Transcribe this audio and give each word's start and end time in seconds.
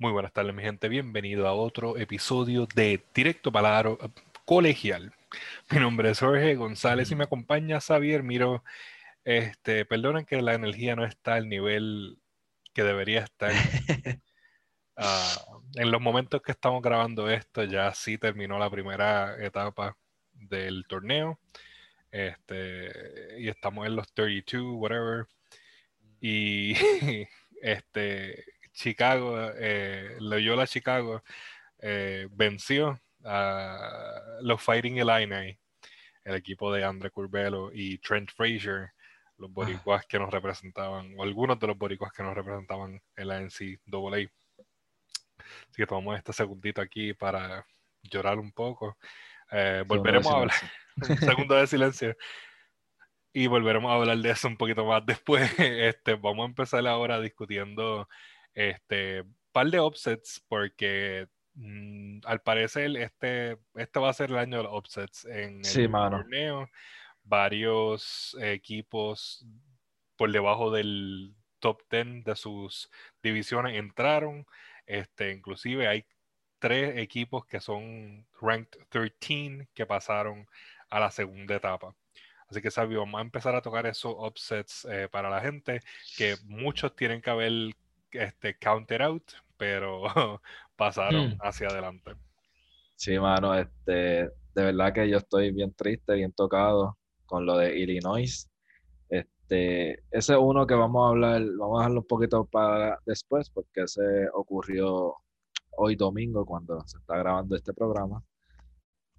Muy 0.00 0.12
buenas 0.12 0.32
tardes, 0.32 0.54
mi 0.54 0.62
gente. 0.62 0.88
Bienvenido 0.88 1.46
a 1.46 1.52
otro 1.52 1.98
episodio 1.98 2.66
de 2.74 3.04
Directo 3.14 3.52
Palaro 3.52 3.98
Colegial. 4.46 5.12
Mi 5.70 5.78
nombre 5.78 6.08
es 6.08 6.20
Jorge 6.20 6.54
González 6.54 7.10
y 7.10 7.16
me 7.16 7.24
acompaña 7.24 7.82
Xavier 7.82 8.22
Miro. 8.22 8.64
Este, 9.24 9.84
perdonen 9.84 10.24
que 10.24 10.40
la 10.40 10.54
energía 10.54 10.96
no 10.96 11.04
está 11.04 11.34
al 11.34 11.50
nivel 11.50 12.18
que 12.72 12.82
debería 12.82 13.20
estar. 13.20 13.52
Ah, 15.02 15.34
en 15.76 15.90
los 15.90 16.00
momentos 16.00 16.42
que 16.42 16.52
estamos 16.52 16.82
grabando 16.82 17.30
esto, 17.30 17.64
ya 17.64 17.94
sí 17.94 18.18
terminó 18.18 18.58
la 18.58 18.68
primera 18.68 19.42
etapa 19.42 19.96
del 20.34 20.84
torneo. 20.86 21.38
Este, 22.10 23.38
y 23.38 23.48
estamos 23.48 23.86
en 23.86 23.96
los 23.96 24.12
32, 24.12 24.74
whatever. 24.76 25.26
Y 26.20 26.74
este, 27.62 28.44
Chicago, 28.80 29.36
eh, 29.58 30.16
Loyola 30.20 30.66
Chicago, 30.66 31.22
eh, 31.80 32.26
venció 32.30 32.98
a 33.24 34.38
los 34.40 34.62
Fighting 34.62 34.96
Illini, 34.96 35.58
el 36.24 36.34
equipo 36.34 36.72
de 36.72 36.82
Andre 36.82 37.10
Curbelo 37.10 37.70
y 37.74 37.98
Trent 37.98 38.30
Frazier, 38.30 38.92
los 39.36 39.52
boricuas 39.52 40.06
que 40.06 40.18
nos 40.18 40.30
representaban, 40.30 41.14
o 41.18 41.22
algunos 41.22 41.58
de 41.58 41.66
los 41.66 41.76
boricuas 41.76 42.10
que 42.12 42.22
nos 42.22 42.34
representaban 42.34 43.02
en 43.16 43.28
la 43.28 43.40
NCAA. 43.40 44.30
Así 45.68 45.76
que 45.76 45.86
tomamos 45.86 46.16
este 46.16 46.32
segundito 46.32 46.80
aquí 46.80 47.12
para 47.12 47.66
llorar 48.02 48.38
un 48.38 48.50
poco. 48.50 48.96
Eh, 49.50 49.84
volveremos 49.86 50.32
a 50.32 50.36
hablar. 50.38 50.56
un 50.96 51.16
segundo 51.18 51.54
de 51.54 51.66
silencio. 51.66 52.16
Y 53.32 53.46
volveremos 53.46 53.90
a 53.90 53.96
hablar 53.96 54.16
de 54.16 54.30
eso 54.30 54.48
un 54.48 54.56
poquito 54.56 54.86
más 54.86 55.04
después. 55.04 55.50
Este, 55.58 56.14
vamos 56.14 56.44
a 56.44 56.48
empezar 56.48 56.86
ahora 56.86 57.20
discutiendo 57.20 58.08
este 58.54 59.24
par 59.52 59.70
de 59.70 59.78
offsets 59.78 60.42
porque 60.48 61.28
mm, 61.54 62.20
al 62.24 62.40
parecer 62.42 62.96
este, 62.96 63.58
este 63.74 64.00
va 64.00 64.10
a 64.10 64.14
ser 64.14 64.30
el 64.30 64.38
año 64.38 64.58
de 64.58 64.62
los 64.64 64.72
offsets 64.72 65.24
en 65.24 65.62
el 65.64 65.90
torneo. 65.90 66.68
Varios 67.22 68.36
equipos 68.40 69.46
por 70.16 70.32
debajo 70.32 70.70
del 70.70 71.34
top 71.60 71.82
10 71.90 72.24
de 72.24 72.36
sus 72.36 72.90
divisiones 73.22 73.76
entraron. 73.76 74.46
Este, 74.86 75.32
inclusive 75.32 75.86
hay 75.86 76.04
tres 76.58 76.98
equipos 76.98 77.46
que 77.46 77.60
son 77.60 78.26
ranked 78.40 78.78
13 78.88 79.68
que 79.74 79.86
pasaron 79.86 80.46
a 80.88 81.00
la 81.00 81.10
segunda 81.10 81.56
etapa. 81.56 81.94
Así 82.48 82.60
que 82.60 82.70
sabio, 82.70 83.00
vamos 83.00 83.20
a 83.20 83.22
empezar 83.22 83.54
a 83.54 83.62
tocar 83.62 83.86
esos 83.86 84.12
offsets 84.16 84.84
eh, 84.86 85.08
para 85.08 85.30
la 85.30 85.40
gente, 85.40 85.80
que 86.16 86.36
muchos 86.44 86.96
tienen 86.96 87.22
que 87.22 87.30
haber 87.30 87.52
este, 88.12 88.58
counter 88.58 89.02
out, 89.02 89.32
pero 89.56 90.02
pasaron 90.76 91.30
mm. 91.30 91.38
hacia 91.40 91.68
adelante. 91.68 92.12
Sí, 92.96 93.18
mano, 93.18 93.54
este, 93.54 94.30
de 94.54 94.64
verdad 94.64 94.92
que 94.92 95.08
yo 95.08 95.18
estoy 95.18 95.52
bien 95.52 95.72
triste, 95.74 96.14
bien 96.14 96.32
tocado 96.32 96.98
con 97.24 97.46
lo 97.46 97.56
de 97.56 97.78
Illinois. 97.78 98.50
Este, 99.08 100.02
ese 100.10 100.36
uno 100.36 100.66
que 100.66 100.74
vamos 100.74 101.06
a 101.06 101.10
hablar, 101.10 101.42
vamos 101.58 101.78
a 101.78 101.82
dejarlo 101.82 102.00
un 102.00 102.06
poquito 102.06 102.44
para 102.44 102.98
después, 103.06 103.48
porque 103.50 103.82
ese 103.82 104.28
ocurrió 104.34 105.14
hoy 105.72 105.96
domingo 105.96 106.44
cuando 106.44 106.80
se 106.86 106.98
está 106.98 107.16
grabando 107.16 107.56
este 107.56 107.72
programa. 107.72 108.22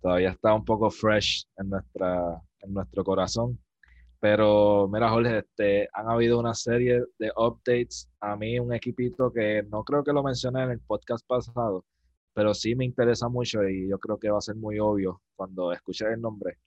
Todavía 0.02 0.30
está 0.30 0.53
un 0.53 0.66
poco 0.66 0.89
fresh 0.89 1.45
en, 1.58 1.69
nuestra, 1.69 2.42
en 2.59 2.73
nuestro 2.73 3.03
corazón. 3.03 3.59
Pero 4.22 4.88
mira, 4.88 5.09
Jorge, 5.09 5.39
este, 5.39 5.89
han 5.94 6.08
habido 6.08 6.39
una 6.39 6.53
serie 6.53 7.03
de 7.17 7.31
updates. 7.36 8.08
A 8.19 8.36
mí, 8.36 8.59
un 8.59 8.72
equipito 8.72 9.33
que 9.33 9.63
no 9.63 9.83
creo 9.83 10.03
que 10.03 10.13
lo 10.13 10.22
mencioné 10.22 10.61
en 10.61 10.72
el 10.72 10.80
podcast 10.80 11.25
pasado, 11.25 11.83
pero 12.36 12.53
sí 12.53 12.75
me 12.75 12.86
interesa 12.86 13.30
mucho 13.30 13.67
y 13.67 13.89
yo 13.89 13.97
creo 13.97 14.19
que 14.19 14.30
va 14.30 14.38
a 14.38 14.41
ser 14.41 14.55
muy 14.58 14.78
obvio 14.78 15.23
cuando 15.36 15.73
escuche 15.73 16.05
el 16.05 16.22
nombre. 16.22 16.59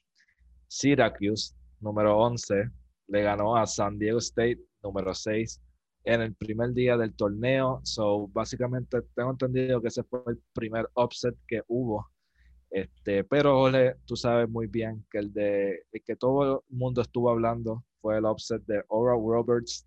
Syracuse, 0.67 1.55
número 1.79 2.19
11, 2.19 2.71
le 3.07 3.23
ganó 3.23 3.57
a 3.57 3.67
San 3.67 4.01
Diego 4.01 4.19
State, 4.19 4.59
número 4.83 5.15
6, 5.15 5.63
en 6.07 6.23
el 6.23 6.35
primer 6.35 6.73
día 6.73 6.97
del 6.97 7.15
torneo. 7.15 7.81
So, 7.85 8.27
básicamente, 8.33 9.01
tengo 9.15 9.31
entendido 9.31 9.81
que 9.81 9.89
ese 9.89 10.03
fue 10.03 10.23
el 10.27 10.43
primer 10.55 10.91
upset 10.97 11.37
que 11.47 11.63
hubo 11.69 12.05
este, 12.75 13.23
pero 13.23 13.61
Ole, 13.61 13.99
tú 14.05 14.17
sabes 14.17 14.49
muy 14.49 14.67
bien 14.67 15.07
que 15.09 15.19
el 15.19 15.33
de 15.33 15.85
que 16.05 16.17
todo 16.17 16.57
el 16.57 16.77
mundo 16.77 17.03
estuvo 17.03 17.31
hablando 17.31 17.85
fue 18.01 18.19
el 18.19 18.25
upset 18.25 18.65
de 18.67 18.83
Oral 18.89 19.21
Roberts 19.25 19.87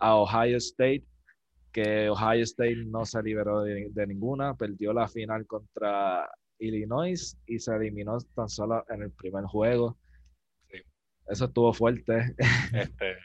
a 0.00 0.16
Ohio 0.16 0.56
State, 0.56 1.04
que 1.70 2.08
Ohio 2.08 2.42
State 2.42 2.86
no 2.86 3.06
se 3.06 3.22
liberó 3.22 3.62
de, 3.62 4.06
ninguna, 4.08 4.56
perdió 4.56 4.92
la 4.92 5.06
final 5.06 5.46
contra 5.46 6.28
Illinois 6.58 7.38
y 7.46 7.60
se 7.60 7.72
eliminó 7.72 8.18
tan 8.34 8.48
solo 8.48 8.84
en 8.88 9.02
el 9.02 9.12
primer 9.12 9.44
juego. 9.44 9.96
Eso 11.28 11.44
estuvo 11.44 11.72
fuerte. 11.72 12.34
Este, 12.72 13.16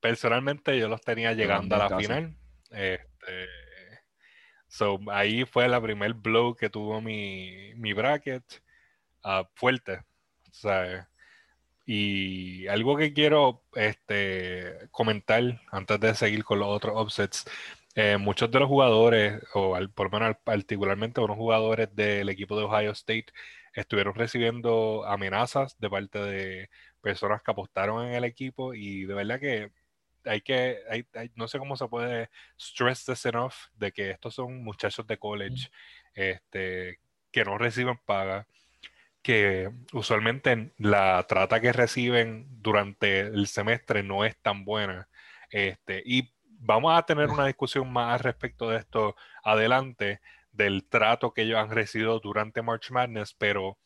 personalmente 0.00 0.76
yo 0.80 0.88
los 0.88 1.00
tenía 1.00 1.32
llegando 1.32 1.76
a 1.76 1.88
la 1.88 1.96
final. 1.96 2.36
Este, 2.70 3.46
So, 4.68 5.00
ahí 5.10 5.44
fue 5.44 5.68
la 5.68 5.80
primer 5.80 6.14
blow 6.14 6.54
que 6.54 6.70
tuvo 6.70 7.00
mi, 7.00 7.74
mi 7.76 7.92
bracket 7.92 8.44
uh, 9.24 9.44
fuerte. 9.54 10.02
Y 11.86 12.66
algo 12.68 12.96
que 12.96 13.12
quiero 13.14 13.62
este, 13.74 14.88
comentar 14.90 15.60
antes 15.72 16.00
de 16.00 16.14
seguir 16.14 16.44
con 16.44 16.58
los 16.58 16.68
otros 16.68 16.94
offsets. 16.96 17.44
Eh, 17.94 18.16
muchos 18.18 18.50
de 18.50 18.60
los 18.60 18.68
jugadores, 18.68 19.42
o 19.54 19.76
por 19.94 20.12
lo 20.12 20.18
menos 20.20 20.36
particularmente 20.44 21.20
unos 21.20 21.36
jugadores 21.36 21.88
del 21.96 22.28
equipo 22.28 22.56
de 22.56 22.64
Ohio 22.64 22.92
State, 22.92 23.26
estuvieron 23.74 24.14
recibiendo 24.14 25.04
amenazas 25.06 25.78
de 25.78 25.90
parte 25.90 26.18
de 26.18 26.70
personas 27.00 27.42
que 27.42 27.50
apostaron 27.50 28.06
en 28.06 28.14
el 28.14 28.24
equipo 28.24 28.74
y 28.74 29.04
de 29.04 29.14
verdad 29.14 29.40
que 29.40 29.72
hay 30.24 30.40
que, 30.40 30.78
hay, 30.88 31.04
no 31.34 31.48
sé 31.48 31.58
cómo 31.58 31.76
se 31.76 31.88
puede 31.88 32.30
stress 32.58 33.04
this 33.04 33.26
enough 33.26 33.54
de 33.76 33.92
que 33.92 34.10
estos 34.10 34.34
son 34.34 34.62
muchachos 34.62 35.06
de 35.06 35.18
college 35.18 35.70
este, 36.14 37.00
que 37.30 37.44
no 37.44 37.58
reciben 37.58 37.98
paga, 38.04 38.46
que 39.22 39.70
usualmente 39.92 40.72
la 40.78 41.24
trata 41.28 41.60
que 41.60 41.72
reciben 41.72 42.46
durante 42.62 43.20
el 43.20 43.46
semestre 43.46 44.02
no 44.02 44.24
es 44.24 44.36
tan 44.38 44.64
buena. 44.64 45.08
Este, 45.50 46.02
y 46.04 46.32
vamos 46.44 46.96
a 46.96 47.02
tener 47.02 47.30
una 47.30 47.46
discusión 47.46 47.92
más 47.92 48.20
respecto 48.20 48.70
de 48.70 48.78
esto 48.78 49.16
adelante, 49.42 50.20
del 50.52 50.88
trato 50.88 51.32
que 51.32 51.42
ellos 51.42 51.58
han 51.58 51.70
recibido 51.70 52.18
durante 52.20 52.62
March 52.62 52.90
Madness, 52.90 53.34
pero 53.34 53.78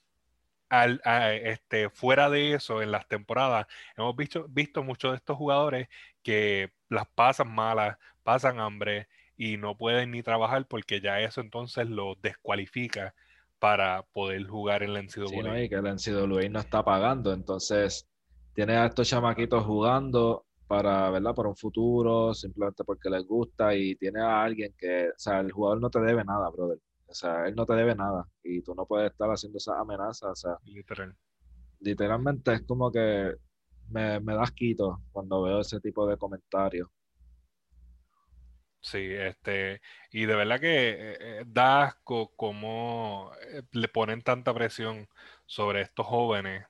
al, 0.73 1.03
este, 1.45 1.91
fuera 1.91 2.31
de 2.31 2.55
eso, 2.55 2.81
en 2.81 2.91
las 2.91 3.07
temporadas, 3.07 3.67
hemos 3.95 4.17
visto, 4.17 4.47
visto 4.49 4.83
muchos 4.83 5.13
de 5.13 5.17
estos 5.19 5.37
jugadores 5.37 5.89
que 6.23 6.71
las 6.89 7.07
pasan 7.09 7.55
malas, 7.55 7.99
pasan 8.23 8.59
hambre 8.59 9.07
y 9.37 9.59
no 9.59 9.77
pueden 9.77 10.13
ni 10.13 10.23
trabajar 10.23 10.67
porque 10.67 11.03
ya 11.03 11.21
eso 11.21 11.43
entonces 11.43 11.91
lo 11.91 12.15
descualifica 12.23 13.15
para 13.59 14.03
poder 14.15 14.47
jugar 14.47 14.83
en 14.83 14.95
la 14.95 15.03
NCAA. 15.03 15.29
Sí, 15.29 15.43
no, 15.43 15.61
y 15.61 15.69
que 15.69 15.77
la 15.77 15.93
NCAA 15.95 16.49
no 16.49 16.61
está 16.61 16.83
pagando, 16.83 17.35
entonces 17.35 18.09
tiene 18.55 18.77
a 18.77 18.87
estos 18.87 19.07
chamaquitos 19.09 19.65
jugando 19.65 20.47
para, 20.67 21.11
¿verdad? 21.11 21.35
Para 21.35 21.51
un 21.51 21.57
futuro, 21.57 22.33
simplemente 22.33 22.83
porque 22.83 23.11
les 23.11 23.27
gusta 23.27 23.75
y 23.75 23.95
tiene 23.97 24.23
a 24.23 24.43
alguien 24.43 24.75
que, 24.79 25.11
o 25.11 25.19
sea, 25.19 25.41
el 25.41 25.53
jugador 25.53 25.83
no 25.83 25.91
te 25.91 26.01
debe 26.01 26.25
nada, 26.25 26.49
brother. 26.49 26.79
O 27.13 27.15
sea, 27.15 27.47
él 27.47 27.55
no 27.55 27.67
te 27.67 27.75
debe 27.75 27.95
nada 27.95 28.27
y 28.43 28.63
tú 28.63 28.75
no 28.75 28.87
puedes 28.87 29.13
estar 29.13 29.29
haciendo 29.31 29.59
esas 29.59 29.77
amenazas, 29.79 30.31
o 30.31 30.35
sea. 30.35 30.57
Literal. 30.65 31.15
Literalmente 31.81 32.55
es 32.55 32.63
como 32.63 32.91
que 32.91 33.35
me, 33.91 34.19
me 34.21 34.35
das 34.35 34.51
quito 34.53 35.03
cuando 35.13 35.43
veo 35.43 35.61
ese 35.61 35.79
tipo 35.81 36.07
de 36.07 36.17
comentarios. 36.17 36.89
Sí, 38.83 38.99
este, 38.99 39.81
y 40.11 40.25
de 40.27 40.35
verdad 40.35 40.59
que 40.59 40.91
eh, 40.91 41.17
eh, 41.21 41.45
da 41.47 41.85
asco 41.85 42.33
cómo 42.35 43.31
eh, 43.41 43.63
le 43.73 43.87
ponen 43.89 44.23
tanta 44.23 44.53
presión 44.53 45.09
sobre 45.47 45.83
estos 45.83 46.07
jóvenes 46.07 46.67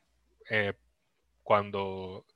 cuando 1.43 2.27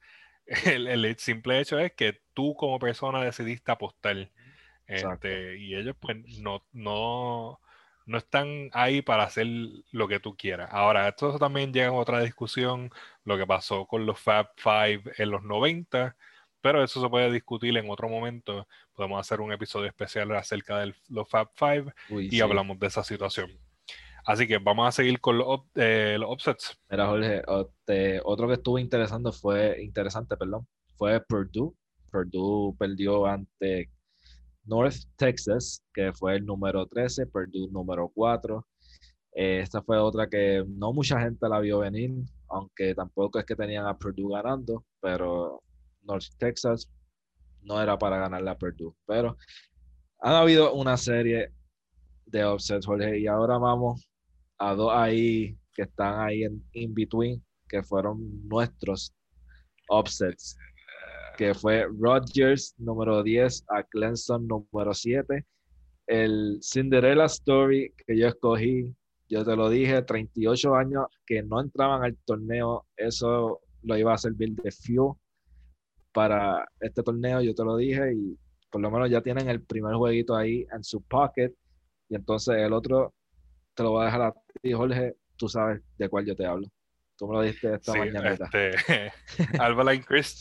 el, 0.65 1.17
simple 1.19 1.61
hecho 1.61 1.79
es 1.79 1.93
que 1.93 2.21
tú 2.33 2.55
como 2.55 2.79
persona 2.79 3.23
decidiste 3.23 3.73
apostar. 3.73 4.31
Este, 4.87 5.59
y 5.59 5.75
ellos 5.75 5.97
pues 6.01 6.17
no, 6.41 6.65
no, 6.73 7.61
no 8.07 8.19
están 8.19 8.71
ahí 8.73 9.03
para 9.03 9.25
hacer 9.25 9.47
lo 9.91 10.09
que 10.09 10.21
tú 10.21 10.37
quieras. 10.37 10.71
Ahora, 10.73 11.09
esto 11.09 11.39
también 11.39 11.73
llega 11.73 11.89
a 11.89 11.93
otra 11.93 12.21
discusión, 12.21 12.91
lo 13.25 13.37
que 13.37 13.47
pasó 13.47 13.87
con 13.87 14.07
los 14.07 14.19
Fab 14.19 14.49
Five 14.57 15.03
en 15.19 15.31
los 15.31 15.43
90, 15.43 16.17
pero 16.61 16.83
eso 16.83 17.01
se 17.01 17.09
puede 17.09 17.31
discutir 17.33 17.77
en 17.77 17.91
otro 17.91 18.09
momento. 18.09 18.67
Podemos 18.95 19.21
hacer 19.21 19.41
un 19.41 19.53
episodio 19.53 19.89
especial 19.89 20.33
acerca 20.33 20.79
de 20.79 20.95
los 21.09 21.29
Fab 21.29 21.49
Five 21.55 21.93
y 22.09 22.41
hablamos 22.41 22.79
de 22.79 22.87
esa 22.87 23.03
situación. 23.03 23.51
Así 24.25 24.49
que 24.49 24.59
vamos 24.59 24.89
a 24.89 24.93
seguir 24.93 25.21
con 25.21 25.39
los, 25.39 25.61
eh, 25.75 26.17
los 26.19 26.31
offsets. 26.31 26.81
Mira, 26.91 27.07
Jorge, 27.07 27.43
otro 28.25 28.49
que 28.49 28.55
estuvo 28.55 28.79
interesante 28.79 29.31
fue, 29.33 29.83
interesante, 29.83 30.37
perdón, 30.37 30.67
fue 30.97 31.21
Purdue. 31.21 31.73
Purdue 32.11 32.75
perdió 32.79 33.27
ante 33.27 33.91
North 34.67 34.97
Texas, 35.17 35.83
que 35.95 36.13
fue 36.13 36.37
el 36.37 36.45
número 36.45 36.87
13, 36.87 37.27
Purdue 37.27 37.69
número 37.71 38.11
4. 38.15 38.67
Eh, 39.33 39.61
esta 39.61 39.83
fue 39.83 39.99
otra 39.99 40.29
que 40.29 40.65
no 40.67 40.93
mucha 40.93 41.21
gente 41.21 41.49
la 41.49 41.61
vio 41.61 41.81
venir, 41.81 42.13
aunque 42.49 42.95
tampoco 42.95 43.39
es 43.39 43.45
que 43.45 43.55
tenían 43.55 43.87
a 43.87 43.97
Purdue 43.97 44.33
ganando, 44.33 44.85
pero 45.01 45.63
North 46.03 46.29
Texas 46.39 46.89
no 47.63 47.81
era 47.81 47.99
para 47.99 48.19
ganar 48.19 48.43
la 48.43 48.57
Purdue. 48.57 48.95
Pero 49.07 49.37
han 50.21 50.35
habido 50.35 50.73
una 50.75 50.97
serie 50.97 51.53
de 52.27 52.47
upsets, 52.47 52.87
Jorge, 52.87 53.19
y 53.19 53.27
ahora 53.27 53.59
vamos 53.59 54.09
a 54.59 54.75
dos 54.75 54.91
ahí 54.93 55.57
que 55.75 55.83
están 55.83 56.21
ahí 56.21 56.45
en 56.45 56.65
in 56.73 56.95
between, 56.95 57.45
que 57.69 57.83
fueron 57.83 58.49
nuestros 58.49 59.15
upsets, 59.91 60.57
que 61.37 61.55
fue 61.55 61.87
Rodgers 61.99 62.75
número 62.79 63.23
10 63.23 63.65
a 63.69 63.83
Clemson 63.85 64.47
número 64.47 64.95
7. 64.95 65.45
El 66.07 66.59
Cinderella 66.63 67.27
Story 67.27 67.93
que 68.07 68.17
yo 68.19 68.29
escogí 68.29 68.95
yo 69.29 69.45
te 69.45 69.57
lo 69.57 69.69
dije, 69.69 70.03
38 70.03 70.75
años 70.75 71.07
que 71.27 71.43
no 71.43 71.61
entraban 71.61 72.05
al 72.05 72.17
torneo, 72.25 72.87
eso 72.97 73.61
lo 73.83 73.97
iba 73.97 74.15
a 74.15 74.19
servir 74.19 74.55
de 74.55 74.71
fuel 74.71 75.15
para 76.13 76.65
este 76.81 77.03
torneo, 77.03 77.41
yo 77.41 77.55
te 77.55 77.65
lo 77.65 77.77
dije, 77.77 78.15
y 78.15 78.39
por 78.71 78.81
lo 78.81 78.91
menos 78.91 79.11
ya 79.11 79.21
tienen 79.21 79.49
el 79.49 79.63
primer 79.63 79.95
jueguito 79.97 80.37
ahí 80.37 80.65
en 80.73 80.83
su 80.85 81.03
pocket, 81.03 81.53
y 82.09 82.15
entonces 82.15 82.57
el 82.57 82.73
otro 82.73 83.15
te 83.75 83.83
lo 83.83 83.93
voy 83.93 84.03
a 84.03 84.07
dejar 84.07 84.23
a 84.23 84.35
ti, 84.63 84.73
Jorge, 84.73 85.17
tú 85.37 85.49
sabes 85.49 85.83
de 85.99 86.09
cuál 86.09 86.25
yo 86.25 86.37
te 86.37 86.47
hablo. 86.47 86.69
Tú 87.17 87.29
me 87.29 87.35
lo 87.35 87.43
diste 87.43 87.75
esta 87.75 87.95
mañana. 87.95 88.33
Este, 88.33 88.75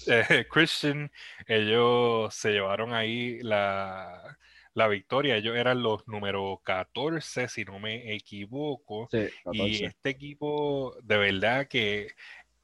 eh, 0.07 0.45
Christian, 0.49 1.11
ellos 1.47 2.33
se 2.33 2.51
llevaron 2.51 2.93
ahí 2.93 3.39
la, 3.41 4.37
la 4.73 4.87
victoria. 4.87 5.37
Ellos 5.37 5.55
eran 5.55 5.81
los 5.81 6.07
número 6.07 6.61
14, 6.63 7.47
si 7.47 7.63
no 7.63 7.79
me 7.79 8.13
equivoco. 8.13 9.07
y 9.51 9.85
este 9.85 10.09
equipo, 10.09 10.95
de 11.01 11.17
verdad 11.17 11.67
que 11.67 12.09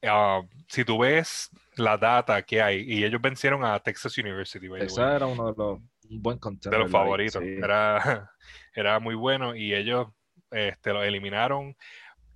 ah, 0.03 0.41
si 0.67 0.83
tú 0.83 0.99
ves 0.99 1.49
la 1.77 1.97
data 1.97 2.41
que 2.43 2.61
hay, 2.61 2.81
y 2.81 3.03
ellos 3.03 3.21
vencieron 3.21 3.63
a 3.63 3.79
Texas 3.79 4.17
University. 4.17 4.67
Esa 4.79 5.15
era 5.15 5.25
uno 5.25 5.51
de 5.51 5.53
los, 5.57 5.79
un 6.09 6.21
buen 6.21 6.39
de 6.39 6.77
los 6.77 6.91
favoritos. 6.91 7.41
Era, 7.41 8.29
era 8.75 8.99
muy 8.99 9.15
bueno 9.15 9.55
y 9.55 9.73
ellos 9.73 10.07
este, 10.51 10.91
lo 10.91 11.01
eliminaron. 11.01 11.75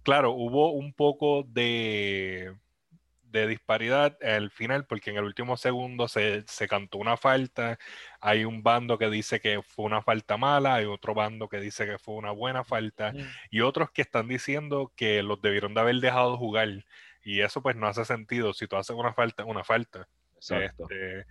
Claro, 0.06 0.31
hubo 0.31 0.72
un 0.72 0.94
poco 0.94 1.44
de 1.44 2.56
de 3.36 3.48
disparidad 3.48 4.18
al 4.24 4.50
final, 4.50 4.86
porque 4.86 5.10
en 5.10 5.18
el 5.18 5.25
último 5.25 5.57
segundo 5.57 6.07
se, 6.07 6.46
cantó 6.69 6.98
una 6.98 7.18
falta, 7.18 7.78
hay 8.22 8.46
un 8.46 8.63
bando 8.63 8.98
que 8.98 9.10
dice 9.10 9.42
que 9.42 9.62
fue 9.62 9.84
una 9.86 10.02
falta 10.02 10.38
mala, 10.38 10.75
hay 10.75 10.86
otro 10.86 11.13
bando 11.13 11.50
que 11.50 11.60
dice 11.60 11.86
que 11.86 12.00
fue 12.00 12.16
una 12.16 12.31
buena 12.31 12.63
falta, 12.63 13.13
y 13.52 13.60
otros 13.60 13.92
que 13.92 14.02
están 14.02 14.30
diciendo 14.30 14.94
que 14.96 15.22
los 15.22 15.42
debieron 15.42 15.74
de 15.74 15.81
haber 15.81 15.98
dejado 15.98 16.38
jugar, 16.38 16.86
y 17.24 17.42
eso 17.42 17.62
pues 17.62 17.75
no 17.75 17.88
hace 17.88 18.06
sentido, 18.06 18.54
si 18.54 18.68
tú 18.68 18.78
haces 18.78 18.96
una 18.96 19.13
falta, 19.13 19.44
una 19.44 19.66
falta. 19.66 20.07
Este, 20.38 21.25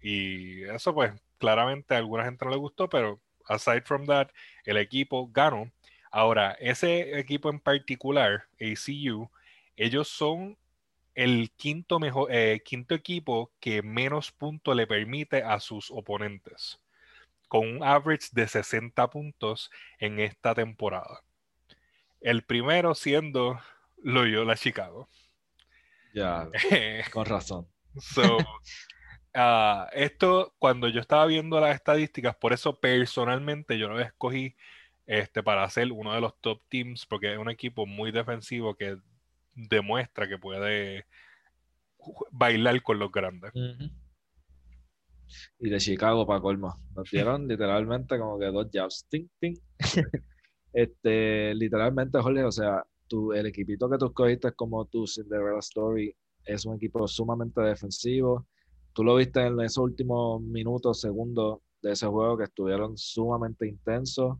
y 0.00 0.62
eso 0.62 0.94
pues 0.94 1.12
claramente 1.38 1.94
a 1.94 1.98
alguna 1.98 2.24
gente 2.24 2.44
no 2.44 2.52
le 2.52 2.56
gustó, 2.56 2.88
pero 2.88 3.20
aside 3.46 3.82
from 3.82 4.06
that, 4.06 4.28
el 4.64 4.76
equipo 4.76 5.28
ganó. 5.32 5.72
Ahora, 6.10 6.52
ese 6.60 7.18
equipo 7.18 7.50
en 7.50 7.60
particular, 7.60 8.48
ACU, 8.60 9.30
ellos 9.76 10.08
son 10.08 10.56
el 11.14 11.50
quinto, 11.56 11.98
mejor, 11.98 12.28
eh, 12.32 12.62
quinto 12.64 12.94
equipo 12.94 13.52
que 13.60 13.82
menos 13.82 14.30
puntos 14.30 14.76
le 14.76 14.86
permite 14.86 15.42
a 15.42 15.58
sus 15.60 15.90
oponentes, 15.90 16.80
con 17.48 17.66
un 17.66 17.82
average 17.82 18.28
de 18.32 18.46
60 18.46 19.10
puntos 19.10 19.70
en 19.98 20.20
esta 20.20 20.54
temporada. 20.54 21.22
El 22.20 22.42
primero 22.42 22.94
siendo 22.94 23.60
Loyola 23.96 24.56
Chicago. 24.56 25.08
Ya, 26.14 26.48
con 27.12 27.26
razón. 27.26 27.66
Ah, 29.34 29.88
esto, 29.92 30.54
cuando 30.58 30.88
yo 30.88 31.00
estaba 31.00 31.26
viendo 31.26 31.60
las 31.60 31.74
estadísticas, 31.74 32.34
por 32.34 32.52
eso 32.52 32.80
personalmente 32.80 33.78
yo 33.78 33.88
lo 33.88 34.00
escogí 34.00 34.56
este, 35.08 35.42
para 35.42 35.68
ser 35.70 35.90
uno 35.90 36.12
de 36.12 36.20
los 36.20 36.38
top 36.38 36.60
teams, 36.68 37.06
porque 37.06 37.32
es 37.32 37.38
un 37.38 37.48
equipo 37.48 37.86
muy 37.86 38.12
defensivo 38.12 38.74
que 38.74 38.98
demuestra 39.54 40.28
que 40.28 40.36
puede 40.36 41.06
bailar 42.30 42.82
con 42.82 42.98
los 42.98 43.10
grandes. 43.10 43.50
Y 45.58 45.70
de 45.70 45.78
Chicago 45.78 46.26
para 46.26 46.42
colmo. 46.42 46.74
Nos 46.94 47.10
dieron 47.10 47.48
literalmente 47.48 48.18
como 48.18 48.38
que 48.38 48.46
dos 48.46 48.68
jabs. 48.70 49.08
este, 50.74 51.54
literalmente, 51.54 52.20
Jorge, 52.20 52.44
o 52.44 52.52
sea, 52.52 52.84
tú, 53.08 53.32
el 53.32 53.46
equipito 53.46 53.88
que 53.88 53.96
tú 53.96 54.06
escogiste 54.08 54.52
como 54.52 54.84
tu 54.84 55.06
Cinderella 55.06 55.58
Story 55.60 56.14
es 56.44 56.66
un 56.66 56.76
equipo 56.76 57.08
sumamente 57.08 57.62
defensivo. 57.62 58.46
Tú 58.92 59.04
lo 59.04 59.16
viste 59.16 59.40
en 59.40 59.58
esos 59.60 59.84
últimos 59.84 60.42
minutos, 60.42 61.00
segundos 61.00 61.60
de 61.82 61.92
ese 61.92 62.06
juego 62.06 62.36
que 62.36 62.44
estuvieron 62.44 62.96
sumamente 62.96 63.66
intensos. 63.66 64.38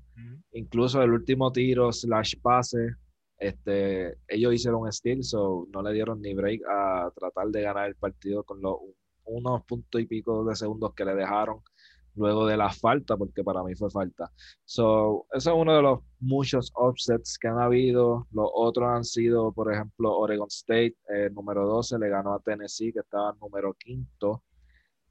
Incluso 0.53 1.03
el 1.03 1.13
último 1.13 1.53
tiro 1.53 1.93
slash 1.93 2.35
pase 2.43 2.97
este, 3.39 4.19
ellos 4.27 4.53
hicieron 4.53 4.83
un 4.83 4.93
steal, 4.93 5.23
so 5.23 5.69
no 5.73 5.81
le 5.83 5.93
dieron 5.93 6.21
ni 6.21 6.35
break 6.35 6.61
a 6.69 7.11
tratar 7.15 7.49
de 7.49 7.63
ganar 7.63 7.89
el 7.89 7.95
partido 7.95 8.43
con 8.43 8.61
los 8.61 8.77
unos 9.25 9.63
puntos 9.65 10.01
y 10.01 10.07
pico 10.07 10.45
de 10.45 10.57
segundos 10.57 10.95
que 10.95 11.05
le 11.05 11.15
dejaron 11.15 11.61
luego 12.15 12.47
de 12.47 12.57
la 12.57 12.71
falta, 12.71 13.17
porque 13.17 13.45
para 13.45 13.63
mí 13.63 13.77
fue 13.77 13.91
falta. 13.91 14.33
So, 14.65 15.27
eso 15.33 15.51
es 15.51 15.57
uno 15.57 15.77
de 15.77 15.83
los 15.83 16.01
muchos 16.19 16.73
offsets 16.75 17.39
que 17.39 17.47
han 17.47 17.61
habido. 17.61 18.27
Los 18.33 18.51
otros 18.53 18.89
han 18.89 19.05
sido, 19.05 19.53
por 19.53 19.73
ejemplo, 19.73 20.17
Oregon 20.19 20.49
State, 20.49 20.97
eh, 21.15 21.31
número 21.31 21.65
12, 21.65 21.97
le 21.99 22.09
ganó 22.09 22.35
a 22.35 22.41
Tennessee, 22.41 22.93
que 22.93 23.01
estaba 23.01 23.37
número 23.41 23.73
quinto. 23.75 24.43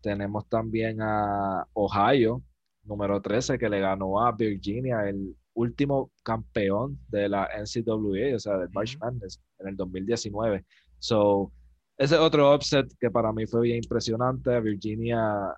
Tenemos 0.01 0.47
también 0.47 1.01
a 1.01 1.65
Ohio, 1.73 2.41
número 2.83 3.21
13, 3.21 3.57
que 3.57 3.69
le 3.69 3.79
ganó 3.79 4.25
a 4.25 4.31
Virginia, 4.31 5.07
el 5.07 5.35
último 5.53 6.11
campeón 6.23 6.99
de 7.09 7.29
la 7.29 7.49
NCAA, 7.57 8.35
o 8.35 8.39
sea, 8.39 8.57
del 8.57 8.69
March 8.71 8.97
Madness, 8.99 9.41
en 9.59 9.69
el 9.69 9.75
2019. 9.75 10.65
So, 10.99 11.51
ese 11.97 12.17
otro 12.17 12.53
upset 12.53 12.88
que 12.99 13.09
para 13.09 13.33
mí 13.33 13.45
fue 13.47 13.61
bien 13.61 13.77
impresionante. 13.77 14.59
Virginia 14.61 15.55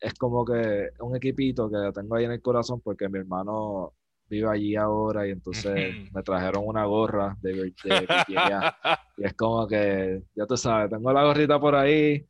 es 0.00 0.14
como 0.14 0.44
que 0.44 0.90
un 1.00 1.16
equipito 1.16 1.68
que 1.68 1.92
tengo 1.92 2.14
ahí 2.14 2.24
en 2.24 2.32
el 2.32 2.42
corazón 2.42 2.80
porque 2.80 3.08
mi 3.08 3.18
hermano 3.18 3.92
vive 4.28 4.48
allí 4.48 4.76
ahora 4.76 5.26
y 5.26 5.30
entonces 5.30 6.12
me 6.12 6.22
trajeron 6.22 6.62
una 6.66 6.84
gorra 6.84 7.36
de, 7.40 7.52
Virginia. 7.86 8.76
y 9.16 9.24
es 9.24 9.34
como 9.34 9.66
que, 9.66 10.22
ya 10.34 10.46
tú 10.46 10.56
sabes, 10.56 10.90
tengo 10.90 11.12
la 11.12 11.24
gorrita 11.24 11.58
por 11.58 11.74
ahí. 11.74 12.24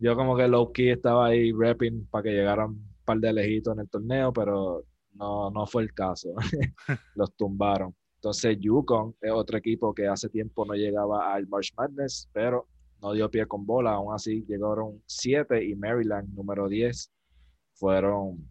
Yo 0.00 0.16
como 0.16 0.36
que 0.36 0.48
low 0.48 0.72
key 0.72 0.90
estaba 0.90 1.26
ahí 1.26 1.52
rapping 1.52 2.06
para 2.10 2.24
que 2.24 2.30
llegaran 2.30 2.70
un 2.70 2.96
par 3.04 3.18
de 3.18 3.32
lejitos 3.32 3.74
en 3.74 3.80
el 3.80 3.88
torneo, 3.88 4.32
pero 4.32 4.84
no, 5.12 5.50
no 5.50 5.66
fue 5.66 5.82
el 5.82 5.92
caso. 5.92 6.34
Los 7.14 7.36
tumbaron. 7.36 7.94
Entonces, 8.16 8.58
Yukon 8.60 9.14
es 9.20 9.30
otro 9.30 9.58
equipo 9.58 9.94
que 9.94 10.06
hace 10.06 10.28
tiempo 10.28 10.64
no 10.64 10.74
llegaba 10.74 11.32
al 11.32 11.46
March 11.48 11.72
Madness, 11.76 12.28
pero 12.32 12.66
no 13.00 13.12
dio 13.12 13.30
pie 13.30 13.46
con 13.46 13.64
bola. 13.64 13.92
Aún 13.92 14.14
así, 14.14 14.44
llegaron 14.46 15.02
7 15.06 15.64
y 15.64 15.74
Maryland, 15.74 16.34
número 16.34 16.68
10, 16.68 17.10
fueron 17.74 18.46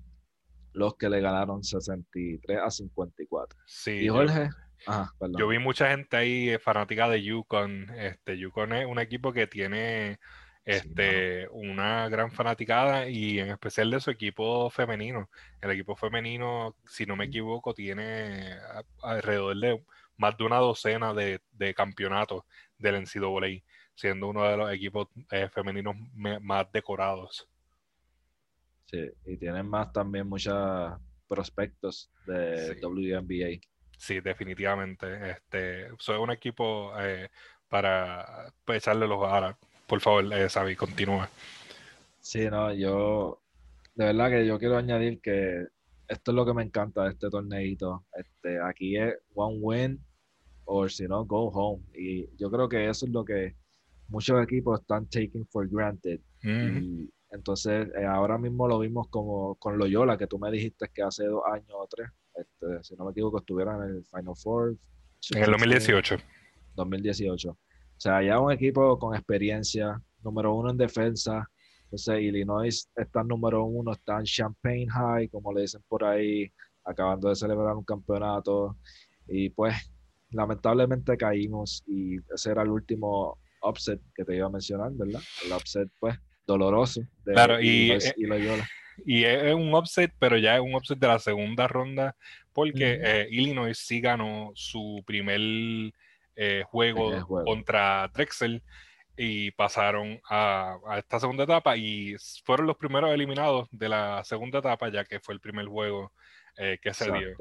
los 0.73 0.95
que 0.95 1.09
le 1.09 1.21
ganaron 1.21 1.63
63 1.63 2.59
a 2.63 2.69
54. 2.69 3.59
Sí, 3.65 3.91
y 3.91 4.07
Jorge. 4.07 4.49
Yo, 5.37 5.47
vi 5.47 5.59
mucha 5.59 5.89
gente 5.89 6.15
ahí 6.15 6.49
eh, 6.49 6.59
fanática 6.59 7.09
de 7.09 7.21
Yukon. 7.21 7.89
Este, 7.95 8.37
Yukon 8.37 8.73
es 8.73 8.85
un 8.85 8.99
equipo 8.99 9.33
que 9.33 9.45
tiene 9.45 10.19
este, 10.69 11.47
una 11.49 12.07
gran 12.09 12.31
fanaticada 12.31 13.09
y 13.09 13.39
en 13.39 13.49
especial 13.49 13.89
de 13.89 13.99
su 13.99 14.11
equipo 14.11 14.69
femenino. 14.69 15.27
El 15.61 15.71
equipo 15.71 15.95
femenino, 15.95 16.75
si 16.85 17.07
no 17.07 17.15
me 17.15 17.25
equivoco, 17.25 17.73
tiene 17.73 18.53
alrededor 19.01 19.57
de 19.57 19.83
más 20.17 20.37
de 20.37 20.43
una 20.43 20.57
docena 20.57 21.11
de, 21.15 21.41
campeonatos 21.75 22.43
del 22.77 23.01
NCAA, 23.01 23.63
siendo 23.95 24.27
uno 24.27 24.43
de 24.43 24.57
los 24.57 24.71
equipos 24.71 25.07
eh, 25.31 25.49
femeninos 25.49 25.95
más 26.13 26.71
decorados. 26.71 27.49
Sí, 28.85 29.09
y 29.25 29.37
tienen 29.37 29.67
más 29.67 29.91
también 29.91 30.29
muchos 30.29 30.93
prospectos 31.27 32.11
de 32.27 32.79
WNBA. 32.79 33.59
Sí, 33.97 34.19
definitivamente. 34.19 35.31
Este, 35.31 35.87
soy 35.97 36.17
un 36.17 36.29
equipo 36.29 36.93
eh, 36.99 37.29
para 37.67 38.53
echarle 38.67 39.07
los 39.07 39.23
aras 39.23 39.55
por 39.89 39.99
favor, 39.99 40.23
eh, 40.31 40.75
continúa. 40.77 41.29
Sí, 42.21 42.45
no, 42.49 42.71
yo, 42.73 43.41
de 43.95 44.05
verdad 44.05 44.29
que 44.29 44.45
yo 44.45 44.59
quiero 44.59 44.77
añadir 44.77 45.19
que 45.19 45.65
esto 46.07 46.31
es 46.31 46.35
lo 46.35 46.45
que 46.45 46.53
me 46.53 46.63
encanta 46.63 47.03
de 47.03 47.09
este 47.09 47.29
torneito. 47.29 48.05
Este, 48.13 48.61
aquí 48.61 48.95
es 48.97 49.15
one 49.33 49.57
win 49.59 49.99
o 50.65 50.87
si 50.87 51.07
no, 51.07 51.25
go 51.25 51.49
home. 51.49 51.83
Y 51.95 52.29
yo 52.37 52.51
creo 52.51 52.69
que 52.69 52.87
eso 52.87 53.07
es 53.07 53.11
lo 53.11 53.25
que 53.25 53.55
muchos 54.07 54.41
equipos 54.43 54.79
están 54.79 55.07
taking 55.07 55.45
for 55.47 55.67
granted. 55.67 56.19
Y 56.43 57.11
Entonces, 57.31 57.87
eh, 57.99 58.05
ahora 58.05 58.37
mismo 58.37 58.67
lo 58.67 58.79
vimos 58.79 59.07
como 59.09 59.55
con 59.55 59.77
Loyola, 59.77 60.17
que 60.17 60.27
tú 60.27 60.37
me 60.39 60.51
dijiste 60.51 60.87
que 60.93 61.01
hace 61.01 61.25
dos 61.25 61.43
años 61.51 61.71
o 61.73 61.87
tres, 61.87 62.09
este, 62.35 62.83
si 62.83 62.95
no 62.95 63.05
me 63.05 63.11
equivoco, 63.11 63.39
estuvieron 63.39 63.83
en 63.83 63.97
el 63.97 64.05
Final 64.05 64.35
Four. 64.35 64.75
En 65.31 65.43
el 65.43 65.51
2018. 65.51 66.17
2018. 66.75 67.57
O 67.99 68.01
sea, 68.01 68.23
ya 68.23 68.39
un 68.39 68.49
equipo 68.49 68.97
con 68.97 69.13
experiencia, 69.13 70.01
número 70.23 70.55
uno 70.55 70.71
en 70.71 70.77
defensa. 70.77 71.45
Entonces, 71.83 72.21
Illinois 72.21 72.89
está 72.95 73.25
número 73.25 73.65
uno, 73.65 73.91
está 73.91 74.19
en 74.19 74.23
Champagne 74.23 74.87
High, 74.89 75.27
como 75.27 75.51
le 75.51 75.63
dicen 75.63 75.81
por 75.85 76.05
ahí, 76.05 76.49
acabando 76.85 77.27
de 77.27 77.35
celebrar 77.35 77.75
un 77.75 77.83
campeonato. 77.83 78.77
Y 79.27 79.49
pues, 79.49 79.75
lamentablemente 80.31 81.17
caímos 81.17 81.83
y 81.87 82.15
ese 82.33 82.51
era 82.51 82.61
el 82.61 82.69
último 82.69 83.37
upset 83.63 83.99
que 84.15 84.23
te 84.23 84.33
iba 84.33 84.47
a 84.47 84.49
mencionar, 84.49 84.93
¿verdad? 84.93 85.21
El 85.45 85.51
upset, 85.51 85.89
pues, 85.99 86.17
doloroso. 86.47 87.01
De 87.25 87.33
claro, 87.33 87.59
y, 87.59 87.97
y, 89.05 89.25
es 89.25 89.53
un 89.53 89.75
upset, 89.75 90.13
pero 90.19 90.37
ya 90.37 90.55
es 90.55 90.61
un 90.61 90.73
upset 90.73 90.97
de 90.99 91.07
la 91.07 91.19
segunda 91.19 91.67
ronda, 91.67 92.15
porque 92.53 92.97
eh, 93.03 93.27
Illinois 93.29 93.77
sí 93.77 93.99
ganó 93.99 94.53
su 94.55 95.03
primer 95.05 95.91
eh, 96.41 96.63
juego, 96.65 97.27
contra 97.27 98.09
Drexel 98.13 98.63
y 99.17 99.51
pasaron 99.51 100.21
a, 100.29 100.77
esta 100.97 101.19
segunda 101.19 101.43
etapa 101.43 101.75
y 101.75 102.15
fueron 102.45 102.67
los 102.67 102.77
primeros 102.77 103.11
eliminados 103.11 103.67
de 103.71 103.89
la 103.89 104.23
segunda 104.23 104.59
etapa, 104.59 104.89
ya 104.89 105.03
que 105.03 105.19
fue 105.19 105.33
el 105.33 105.41
primer 105.41 105.65
juego 105.65 106.13
eh, 106.55 106.79
que 106.81 106.93
se 106.93 107.11
dio. 107.11 107.35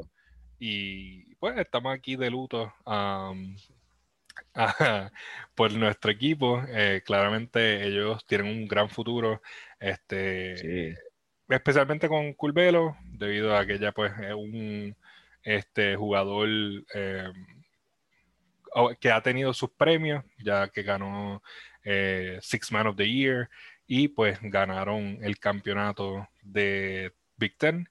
Y 0.58 1.32
pues 1.36 1.56
estamos 1.58 1.94
aquí 1.94 2.16
de 2.16 2.30
luto 2.30 2.74
por 5.54 5.72
nuestro 5.74 6.10
equipo. 6.10 6.60
Eh, 6.66 7.02
claramente 7.06 7.86
ellos 7.86 8.26
tienen 8.26 8.48
un 8.48 8.66
gran 8.66 8.90
futuro. 8.90 9.40
Este, 9.78 10.96
Especialmente 11.48 12.08
con 12.08 12.32
Culvelo, 12.32 12.96
debido 13.04 13.56
a 13.56 13.64
que 13.64 13.74
ella 13.74 13.92
pues 13.92 14.12
es 14.18 14.34
un 14.34 14.96
este, 15.44 15.94
jugador 15.94 16.48
eh, 16.92 17.32
que 19.00 19.10
ha 19.10 19.22
tenido 19.22 19.52
sus 19.52 19.70
premios, 19.70 20.24
ya 20.38 20.68
que 20.68 20.82
ganó 20.82 21.42
eh, 21.84 22.38
Six 22.42 22.72
Man 22.72 22.86
of 22.86 22.96
the 22.96 23.10
Year 23.10 23.48
y 23.86 24.08
pues 24.08 24.38
ganaron 24.42 25.18
el 25.22 25.38
campeonato 25.38 26.28
de 26.42 27.12
Big 27.36 27.56
Ten. 27.56 27.88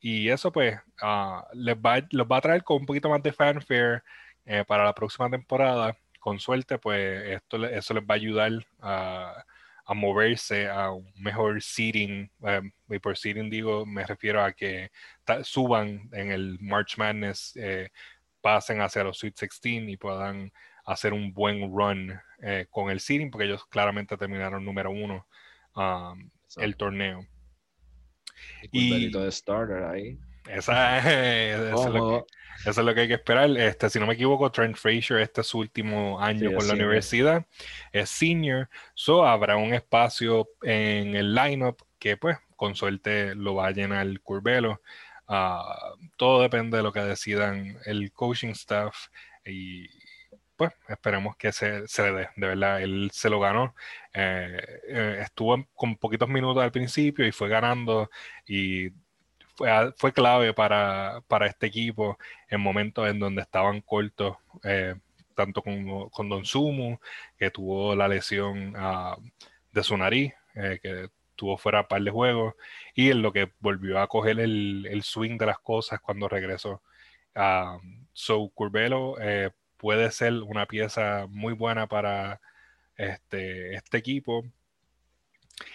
Y 0.00 0.28
eso 0.28 0.50
pues 0.52 0.76
uh, 1.02 1.42
les 1.52 1.76
va, 1.76 2.06
los 2.10 2.26
va 2.26 2.38
a 2.38 2.40
traer 2.40 2.64
con 2.64 2.78
un 2.78 2.86
poquito 2.86 3.10
más 3.10 3.22
de 3.22 3.32
fanfare 3.32 4.02
eh, 4.46 4.64
para 4.66 4.84
la 4.84 4.94
próxima 4.94 5.30
temporada. 5.30 5.96
Con 6.18 6.38
suerte, 6.38 6.78
pues 6.78 7.24
esto, 7.28 7.64
eso 7.66 7.94
les 7.94 8.02
va 8.04 8.14
a 8.14 8.16
ayudar 8.16 8.52
a, 8.80 9.44
moverse 9.94 10.68
a 10.68 10.90
un 10.92 11.12
mejor 11.16 11.62
seating. 11.62 12.30
Eh, 12.46 12.62
y 12.88 12.98
por 12.98 13.16
seating 13.16 13.50
digo, 13.50 13.84
me 13.86 14.04
refiero 14.06 14.42
a 14.42 14.52
que 14.52 14.90
suban 15.42 16.08
en 16.12 16.30
el 16.32 16.58
March 16.60 16.96
Madness, 16.98 17.56
eh, 17.56 17.90
pasen 18.40 18.80
hacia 18.80 19.04
los 19.04 19.18
Sweet 19.18 19.38
16 19.38 19.88
y 19.88 19.96
puedan 19.96 20.52
hacer 20.84 21.12
un 21.12 21.32
buen 21.32 21.60
run 21.72 22.20
con 22.70 22.90
el 22.90 23.00
seating, 23.00 23.30
porque 23.30 23.46
ellos 23.46 23.66
claramente 23.66 24.16
terminaron 24.16 24.64
número 24.64 24.90
uno 24.90 25.26
um, 25.76 26.30
el 26.56 26.76
torneo. 26.76 27.26
Y, 28.72 29.10
de 29.10 29.30
starter 29.30 29.84
ahí. 29.84 30.18
Esa 30.48 30.98
es, 30.98 31.04
eso, 31.60 32.26
es 32.66 32.76
lo 32.78 32.94
que, 32.94 33.02
hay 33.02 33.08
que 33.08 33.14
esperar. 33.14 33.50
Este, 33.56 33.90
si 33.90 34.00
no 34.00 34.06
me 34.06 34.14
equivoco, 34.14 34.50
Trent 34.50 34.76
Frazier, 34.76 35.20
este 35.20 35.42
es 35.42 35.46
su 35.46 35.58
último 35.58 36.20
año 36.20 36.52
con 36.54 36.66
la 36.66 36.74
universidad, 36.74 37.46
es 37.92 38.10
senior, 38.10 38.68
so 38.94 39.24
habrá 39.24 39.56
un 39.56 39.74
espacio 39.74 40.48
en 40.62 41.14
el 41.14 41.34
lineup 41.34 41.82
que 41.98 42.16
pues 42.16 42.38
con 42.56 42.74
suerte 42.74 43.34
lo 43.34 43.54
va 43.54 43.68
a 43.68 43.70
llenar 43.70 44.06
el 44.06 44.20
Ah, 45.32 45.94
todo 46.16 46.42
depende 46.42 46.76
de 46.76 46.82
lo 46.82 46.92
que 46.92 47.00
decidan 47.00 47.78
el 47.86 48.10
coaching 48.12 48.48
staff 48.48 49.06
y 49.44 49.88
pues 50.56 50.72
esperemos 50.88 51.36
que 51.36 51.52
se, 51.52 51.86
se 51.88 52.02
le 52.02 52.12
dé, 52.12 52.28
de 52.36 52.46
verdad, 52.48 52.82
él 52.82 53.10
se 53.12 53.30
lo 53.30 53.38
ganó, 53.38 53.74
eh, 54.12 54.60
eh, 54.88 55.18
estuvo 55.22 55.64
con 55.74 55.96
poquitos 55.96 56.28
minutos 56.28 56.62
al 56.62 56.72
principio 56.72 57.24
y 57.26 57.32
fue 57.32 57.48
ganando 57.48 58.10
y 58.44 58.90
fue, 59.96 60.12
clave 60.12 60.52
para, 60.54 61.22
este 61.46 61.66
equipo 61.66 62.18
en 62.48 62.60
momentos 62.60 63.08
en 63.08 63.20
donde 63.20 63.42
estaban 63.42 63.80
cortos, 63.82 64.36
eh, 64.64 64.96
tanto 65.36 65.62
con, 65.62 66.08
con, 66.10 66.28
Don 66.28 66.44
Sumu, 66.44 66.98
que 67.38 67.50
tuvo 67.50 67.94
la 67.94 68.08
lesión 68.08 68.74
ah, 68.76 69.16
de 69.72 69.82
su 69.84 69.96
nariz, 69.96 70.32
eh, 70.54 70.78
que 70.82 71.08
tuvo 71.40 71.56
fuera 71.56 71.80
un 71.80 71.86
par 71.88 72.02
de 72.02 72.10
juegos, 72.10 72.54
y 72.94 73.10
en 73.10 73.22
lo 73.22 73.32
que 73.32 73.50
volvió 73.60 73.98
a 73.98 74.08
coger 74.08 74.38
el, 74.40 75.00
swing 75.02 75.38
de 75.38 75.46
las 75.46 75.58
cosas 75.58 75.98
cuando 76.00 76.28
regresó. 76.28 76.82
Uh, 77.34 77.80
so 78.12 78.50
Curvelo 78.50 79.16
eh, 79.20 79.50
puede 79.78 80.10
ser 80.10 80.34
una 80.34 80.66
pieza 80.66 81.26
muy 81.30 81.54
buena 81.54 81.86
para 81.86 82.40
este, 82.96 83.74
este 83.74 83.96
equipo. 83.96 84.44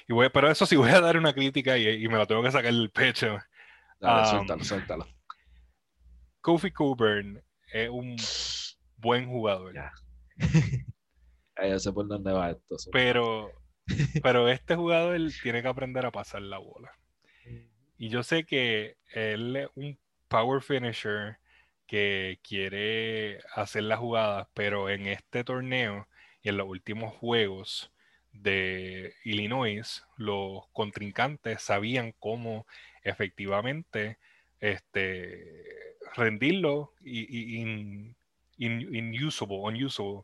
Y 0.07 0.13
voy, 0.13 0.29
pero 0.29 0.51
eso 0.51 0.67
sí 0.67 0.75
voy 0.75 0.91
a 0.91 1.01
dar 1.01 1.17
una 1.17 1.33
crítica 1.33 1.77
y, 1.79 1.87
y 1.87 2.07
me 2.07 2.17
la 2.17 2.27
tengo 2.27 2.43
que 2.43 2.51
sacar 2.51 2.71
del 2.71 2.91
pecho. 2.91 3.39
Dale, 3.99 4.27
suéltalo, 4.27 4.63
suéltalo. 4.63 5.07
Kofi 6.41 6.69
Coburn 6.69 7.41
es 7.73 7.89
un 7.89 8.15
buen 8.97 9.27
jugador. 9.27 9.73
Ya. 9.73 9.91
ya 11.67 11.79
sé 11.79 11.91
por 11.91 12.07
dónde 12.07 12.31
va 12.31 12.51
esto. 12.51 12.75
Pero, 12.91 13.51
pero 14.23 14.49
este 14.49 14.75
jugador 14.75 15.19
tiene 15.41 15.61
que 15.61 15.67
aprender 15.67 16.05
a 16.05 16.11
pasar 16.11 16.41
la 16.41 16.57
bola. 16.57 16.91
Y 17.97 18.09
yo 18.09 18.23
sé 18.23 18.45
que 18.45 18.97
él 19.13 19.55
es 19.55 19.69
un 19.75 19.97
power 20.27 20.61
finisher 20.61 21.37
que 21.87 22.39
quiere 22.43 23.39
hacer 23.53 23.83
las 23.83 23.99
jugadas, 23.99 24.47
pero 24.53 24.89
en 24.89 25.07
este 25.07 25.43
torneo 25.43 26.07
y 26.41 26.49
en 26.49 26.57
los 26.57 26.67
últimos 26.67 27.13
juegos 27.13 27.91
de 28.33 29.13
Illinois, 29.23 30.03
los 30.17 30.67
contrincantes 30.73 31.61
sabían 31.61 32.13
cómo 32.19 32.67
efectivamente 33.03 34.17
este, 34.59 35.97
rendirlo 36.15 36.93
y, 37.03 37.59
in, 37.59 38.15
inusable, 38.57 39.57
unusable. 39.57 40.23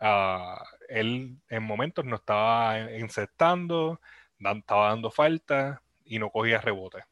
Ah, 0.00 0.62
él 0.88 1.36
en 1.48 1.62
momentos 1.62 2.04
no 2.04 2.16
estaba 2.16 2.92
insertando, 2.92 4.00
estaba 4.38 4.88
dando 4.88 5.10
falta 5.10 5.82
y 6.04 6.18
no 6.18 6.30
cogía 6.30 6.60
rebote. 6.60 7.04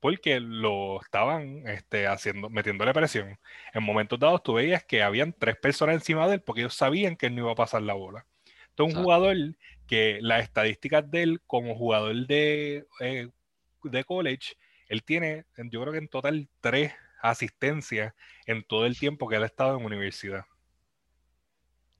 Porque 0.00 0.40
lo 0.40 1.00
estaban 1.00 1.66
este, 1.68 2.06
haciendo, 2.08 2.50
metiéndole 2.50 2.92
presión. 2.92 3.38
En 3.72 3.82
momentos 3.84 4.18
dados 4.18 4.42
tú 4.42 4.54
veías 4.54 4.84
que 4.84 5.02
habían 5.02 5.32
tres 5.32 5.56
personas 5.56 5.94
encima 5.96 6.26
de 6.28 6.34
él 6.34 6.42
porque 6.42 6.62
ellos 6.62 6.74
sabían 6.74 7.16
que 7.16 7.26
él 7.26 7.36
no 7.36 7.42
iba 7.42 7.52
a 7.52 7.56
pasar 7.56 7.82
la 7.82 7.94
bola. 7.94 8.26
Entonces, 8.70 8.96
un 8.96 9.02
jugador 9.02 9.36
que 9.86 10.18
las 10.22 10.42
estadísticas 10.42 11.08
de 11.10 11.22
él 11.22 11.40
como 11.46 11.76
jugador 11.76 12.26
de 12.26 12.86
eh, 13.00 13.28
de 13.84 14.04
college, 14.04 14.54
él 14.88 15.02
tiene, 15.02 15.44
yo 15.56 15.80
creo 15.82 15.92
que 15.92 15.98
en 15.98 16.08
total 16.08 16.48
tres 16.60 16.92
asistencias 17.22 18.14
en 18.46 18.64
todo 18.64 18.86
el 18.86 18.98
tiempo 18.98 19.28
que 19.28 19.36
él 19.36 19.42
ha 19.42 19.46
estado 19.46 19.78
en 19.78 19.84
universidad. 19.84 20.44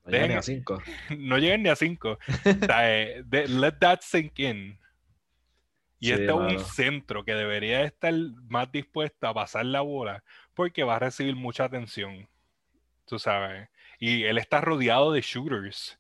No 0.04 0.10
llegan 0.10 0.30
ni 0.30 0.34
a 0.34 0.42
cinco. 0.42 0.82
No 1.16 1.38
llegan 1.38 1.62
ni 1.62 1.68
a 1.68 1.76
cinco. 1.76 2.18
Eh, 2.44 3.22
let 3.30 3.72
that 3.80 4.00
sink 4.02 4.38
in. 4.38 4.78
Y 6.00 6.10
este 6.10 6.24
es 6.24 6.32
un 6.32 6.58
centro 6.58 7.24
que 7.24 7.34
debería 7.34 7.84
estar 7.84 8.12
más 8.48 8.72
dispuesto 8.72 9.28
a 9.28 9.34
pasar 9.34 9.64
la 9.66 9.82
bola 9.82 10.24
porque 10.54 10.82
va 10.82 10.96
a 10.96 10.98
recibir 10.98 11.36
mucha 11.36 11.64
atención. 11.64 12.28
Tú 13.06 13.20
sabes. 13.20 13.68
Y 14.00 14.24
él 14.24 14.38
está 14.38 14.60
rodeado 14.60 15.12
de 15.12 15.20
shooters. 15.20 15.98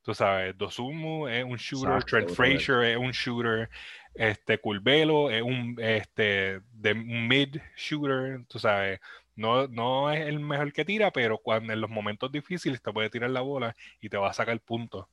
Tú 0.00 0.14
sabes, 0.14 0.56
Dosumu 0.56 1.28
es 1.28 1.44
un 1.44 1.56
shooter, 1.56 2.04
Trent 2.04 2.30
Frazier 2.30 2.84
es 2.84 2.96
un 2.98 3.10
shooter, 3.10 3.70
este 4.14 4.58
Culvelo 4.58 5.30
es 5.30 5.42
un 5.42 5.76
este 5.78 6.60
de 6.72 6.94
mid 6.94 7.56
shooter, 7.74 8.44
tú 8.46 8.58
sabes, 8.58 9.00
no, 9.36 9.66
no 9.68 10.10
es 10.10 10.26
el 10.26 10.40
mejor 10.40 10.72
que 10.72 10.84
tira, 10.84 11.10
pero 11.12 11.38
cuando 11.38 11.72
en 11.72 11.80
los 11.80 11.90
momentos 11.90 12.30
difíciles 12.30 12.82
te 12.82 12.92
puede 12.92 13.10
tirar 13.10 13.30
la 13.30 13.40
bola 13.40 13.76
y 14.00 14.08
te 14.08 14.16
va 14.16 14.30
a 14.30 14.32
sacar 14.32 14.58
punto 14.60 15.08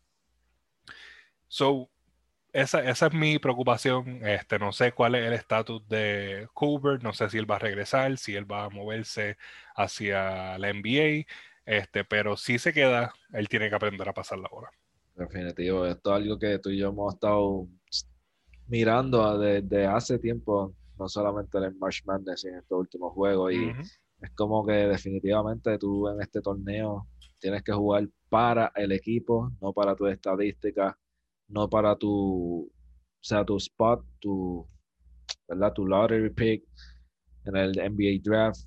So, 1.48 1.90
esa, 2.54 2.82
esa 2.90 3.08
es 3.08 3.14
mi 3.14 3.40
preocupación. 3.40 4.26
Este, 4.26 4.58
no 4.58 4.72
sé 4.72 4.94
cuál 4.94 5.16
es 5.16 5.26
el 5.28 5.34
estatus 5.34 5.86
de 5.90 6.48
Cooper, 6.54 7.04
no 7.04 7.12
sé 7.12 7.30
si 7.30 7.38
él 7.38 7.50
va 7.50 7.58
a 7.58 7.60
regresar, 7.60 8.18
si 8.18 8.36
él 8.36 8.50
va 8.50 8.66
a 8.66 8.70
moverse 8.70 9.38
hacia 9.76 10.58
la 10.58 10.70
NBA, 10.70 11.26
este, 11.66 12.06
pero 12.06 12.38
si 12.38 12.58
se 12.58 12.72
queda, 12.72 13.14
él 13.34 13.50
tiene 13.50 13.70
que 13.70 13.76
aprender 13.76 14.08
a 14.08 14.14
pasar 14.14 14.40
la 14.40 14.50
bola. 14.50 14.70
Definitivo, 15.16 15.86
esto 15.86 16.12
es 16.12 16.22
algo 16.24 16.40
que 16.40 16.58
tú 16.60 16.70
y 16.70 16.78
yo 16.78 16.90
hemos 16.90 17.14
estado 17.14 17.68
mirando 18.68 19.38
desde 19.38 19.86
hace 19.86 20.18
tiempo, 20.18 20.74
no 20.98 21.10
solamente 21.10 21.58
en 21.58 21.66
el 21.66 21.76
March 21.76 22.02
Madness, 22.06 22.46
en 22.46 22.56
estos 22.56 22.80
últimos 22.80 23.14
juegos. 23.14 23.52
Y 23.52 23.74
es 24.22 24.32
como 24.32 24.66
que 24.66 24.74
definitivamente 24.74 25.78
tú 25.78 26.08
en 26.10 26.22
este 26.22 26.42
torneo 26.42 27.08
tienes 27.40 27.64
que 27.64 27.74
jugar 27.74 28.08
para 28.30 28.72
el 28.76 28.92
equipo, 28.92 29.52
no 29.62 29.74
para 29.74 29.96
tu 29.96 30.08
estadística, 30.08 30.98
no 31.48 31.70
para 31.70 31.96
tu 31.96 32.72
sea 33.20 33.46
tu 33.46 33.58
spot, 33.58 34.04
tu, 34.20 34.68
¿verdad? 35.48 35.74
Tu 35.74 35.86
lottery 35.86 36.30
pick 36.32 36.64
en 37.46 37.56
el 37.56 37.72
NBA 37.72 38.22
draft, 38.24 38.62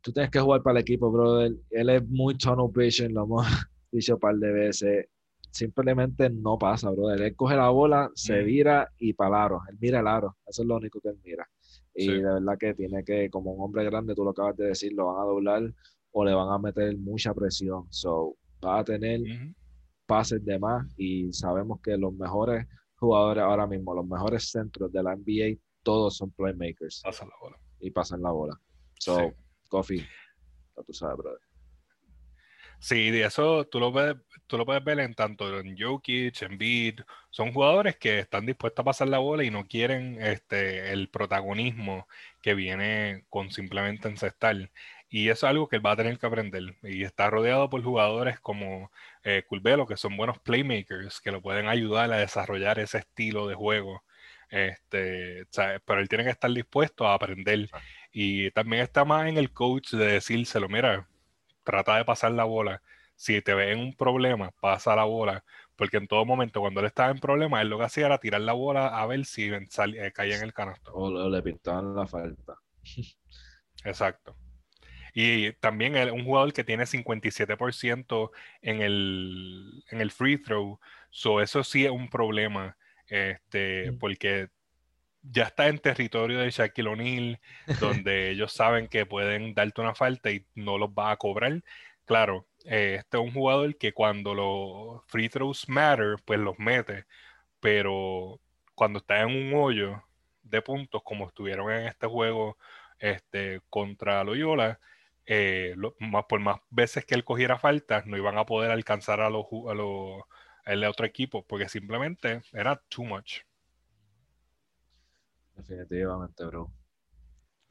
tú 0.00 0.12
tienes 0.12 0.30
que 0.30 0.40
jugar 0.40 0.62
para 0.62 0.78
el 0.78 0.82
equipo, 0.82 1.10
brother. 1.10 1.52
Él 1.70 1.88
es 1.90 2.08
muy 2.08 2.36
tunnel 2.36 2.70
vision, 2.74 3.12
lo 3.12 3.24
hemos 3.24 3.46
dicho 3.92 4.14
un 4.14 4.20
par 4.20 4.36
de 4.36 4.52
veces. 4.52 5.06
Simplemente 5.50 6.28
no 6.30 6.58
pasa, 6.58 6.90
brother. 6.90 7.22
Él 7.22 7.36
coge 7.36 7.56
la 7.56 7.70
bola, 7.70 8.10
se 8.14 8.42
mm. 8.42 8.46
vira 8.46 8.92
y 8.98 9.12
para 9.14 9.44
aro. 9.44 9.60
Él 9.70 9.76
mira 9.80 10.00
el 10.00 10.06
aro. 10.06 10.36
Eso 10.46 10.62
es 10.62 10.68
lo 10.68 10.76
único 10.76 11.00
que 11.00 11.08
él 11.08 11.18
mira. 11.24 11.48
Y 11.94 12.08
de 12.08 12.22
verdad 12.22 12.58
que 12.58 12.74
tiene 12.74 13.04
que, 13.04 13.28
como 13.30 13.52
un 13.52 13.64
hombre 13.64 13.84
grande, 13.84 14.14
tú 14.14 14.24
lo 14.24 14.30
acabas 14.30 14.56
de 14.56 14.66
decir, 14.66 14.92
lo 14.92 15.06
van 15.06 15.22
a 15.22 15.26
doblar 15.26 15.74
o 16.12 16.24
le 16.24 16.34
van 16.34 16.52
a 16.52 16.58
meter 16.58 16.96
mucha 16.96 17.34
presión. 17.34 17.86
So, 17.90 18.36
va 18.64 18.80
a 18.80 18.84
tener 18.84 19.20
pases 20.06 20.44
de 20.44 20.58
más 20.58 20.86
y 20.96 21.32
sabemos 21.32 21.80
que 21.80 21.96
los 21.96 22.12
mejores 22.14 22.66
jugadores 22.96 23.42
ahora 23.42 23.66
mismo, 23.66 23.94
los 23.94 24.06
mejores 24.06 24.50
centros 24.50 24.90
de 24.92 25.02
la 25.02 25.16
NBA, 25.16 25.60
todos 25.82 26.16
son 26.16 26.30
playmakers. 26.32 27.00
Pasan 27.02 27.28
la 27.28 27.34
bola. 27.40 27.56
Y 27.80 27.90
pasan 27.90 28.22
la 28.22 28.30
bola. 28.30 28.60
So, 28.98 29.32
Coffee, 29.68 30.04
tú 30.86 30.92
sabes, 30.92 31.16
brother. 31.16 31.47
Sí, 32.80 33.10
de 33.10 33.24
eso 33.24 33.66
tú 33.66 33.80
lo, 33.80 33.92
puedes, 33.92 34.16
tú 34.46 34.56
lo 34.56 34.64
puedes 34.64 34.84
ver 34.84 35.00
en 35.00 35.14
tanto 35.14 35.58
en 35.58 35.76
Jokic, 35.76 36.42
en 36.42 36.58
Beat. 36.58 37.06
Son 37.30 37.52
jugadores 37.52 37.96
que 37.96 38.20
están 38.20 38.46
dispuestos 38.46 38.82
a 38.82 38.84
pasar 38.84 39.08
la 39.08 39.18
bola 39.18 39.44
y 39.44 39.50
no 39.50 39.66
quieren 39.66 40.18
este, 40.22 40.92
el 40.92 41.08
protagonismo 41.08 42.06
que 42.40 42.54
viene 42.54 43.24
con 43.30 43.50
simplemente 43.50 44.08
encestar. 44.08 44.70
Y 45.10 45.28
eso 45.30 45.46
es 45.46 45.50
algo 45.50 45.68
que 45.68 45.76
él 45.76 45.86
va 45.86 45.92
a 45.92 45.96
tener 45.96 46.18
que 46.18 46.26
aprender. 46.26 46.76
Y 46.82 47.02
está 47.04 47.30
rodeado 47.30 47.68
por 47.70 47.82
jugadores 47.82 48.38
como 48.40 48.90
eh, 49.24 49.44
que 49.88 49.96
son 49.96 50.16
buenos 50.16 50.38
playmakers, 50.38 51.20
que 51.20 51.32
lo 51.32 51.42
pueden 51.42 51.66
ayudar 51.68 52.12
a 52.12 52.18
desarrollar 52.18 52.78
ese 52.78 52.98
estilo 52.98 53.48
de 53.48 53.54
juego. 53.54 54.02
Este, 54.50 55.46
pero 55.84 56.00
él 56.00 56.08
tiene 56.08 56.24
que 56.24 56.30
estar 56.30 56.50
dispuesto 56.52 57.06
a 57.06 57.14
aprender. 57.14 57.68
Y 58.12 58.50
también 58.52 58.82
está 58.82 59.04
más 59.04 59.28
en 59.28 59.38
el 59.38 59.52
coach 59.52 59.92
de 59.92 60.06
decírselo, 60.12 60.68
mira, 60.68 61.08
trata 61.68 61.96
de 61.96 62.04
pasar 62.06 62.32
la 62.32 62.44
bola. 62.44 62.82
Si 63.14 63.42
te 63.42 63.52
ven 63.52 63.78
un 63.78 63.94
problema, 63.94 64.52
pasa 64.58 64.96
la 64.96 65.04
bola. 65.04 65.44
Porque 65.76 65.98
en 65.98 66.08
todo 66.08 66.24
momento, 66.24 66.60
cuando 66.60 66.80
él 66.80 66.86
estaba 66.86 67.10
en 67.10 67.18
problema, 67.18 67.60
él 67.60 67.68
lo 67.68 67.76
que 67.76 67.84
hacía 67.84 68.06
era 68.06 68.18
tirar 68.18 68.40
la 68.40 68.54
bola 68.54 68.86
a 68.86 69.06
ver 69.06 69.26
si 69.26 69.50
eh, 69.52 70.12
caía 70.14 70.36
en 70.36 70.44
el 70.44 70.54
canasto. 70.54 70.92
O 70.94 71.28
le 71.28 71.42
pintaban 71.42 71.94
la 71.94 72.06
falta. 72.06 72.54
Exacto. 73.84 74.34
Y 75.12 75.52
también 75.54 75.94
un 76.10 76.24
jugador 76.24 76.54
que 76.54 76.64
tiene 76.64 76.84
57% 76.84 78.30
en 78.62 78.80
el, 78.80 79.84
en 79.90 80.00
el 80.00 80.10
free 80.10 80.38
throw. 80.38 80.80
So 81.10 81.42
eso 81.42 81.64
sí 81.64 81.84
es 81.84 81.90
un 81.90 82.08
problema. 82.08 82.78
Este, 83.08 83.92
porque 83.92 84.48
ya 85.30 85.44
está 85.44 85.68
en 85.68 85.78
territorio 85.78 86.40
de 86.40 86.50
Shaquille 86.50 86.88
O'Neal, 86.88 87.40
donde 87.80 88.30
ellos 88.30 88.52
saben 88.52 88.88
que 88.88 89.06
pueden 89.06 89.54
darte 89.54 89.80
una 89.80 89.94
falta 89.94 90.30
y 90.30 90.46
no 90.54 90.78
los 90.78 90.90
va 90.90 91.10
a 91.12 91.16
cobrar. 91.16 91.62
Claro, 92.04 92.46
eh, 92.64 92.96
este 92.98 93.18
es 93.18 93.22
un 93.22 93.32
jugador 93.32 93.76
que 93.76 93.92
cuando 93.92 94.34
los 94.34 95.02
free 95.06 95.28
throws 95.28 95.68
matter, 95.68 96.16
pues 96.24 96.40
los 96.40 96.58
mete, 96.58 97.04
pero 97.60 98.40
cuando 98.74 99.00
está 99.00 99.20
en 99.22 99.28
un 99.28 99.54
hoyo 99.54 100.02
de 100.42 100.62
puntos, 100.62 101.02
como 101.04 101.28
estuvieron 101.28 101.70
en 101.72 101.88
este 101.88 102.06
juego 102.06 102.56
este, 102.98 103.60
contra 103.70 104.24
Loyola, 104.24 104.80
eh, 105.26 105.74
más, 105.98 106.24
por 106.28 106.40
más 106.40 106.60
veces 106.70 107.04
que 107.04 107.14
él 107.14 107.24
cogiera 107.24 107.58
faltas, 107.58 108.06
no 108.06 108.16
iban 108.16 108.38
a 108.38 108.46
poder 108.46 108.70
alcanzar 108.70 109.20
a 109.20 109.30
los, 109.30 109.46
a 109.68 109.74
los 109.74 110.22
el 110.64 110.84
otro 110.84 111.06
equipo, 111.06 111.44
porque 111.46 111.68
simplemente 111.68 112.42
era 112.52 112.76
too 112.88 113.04
much. 113.04 113.47
Definitivamente, 115.58 116.44
bro. 116.44 116.72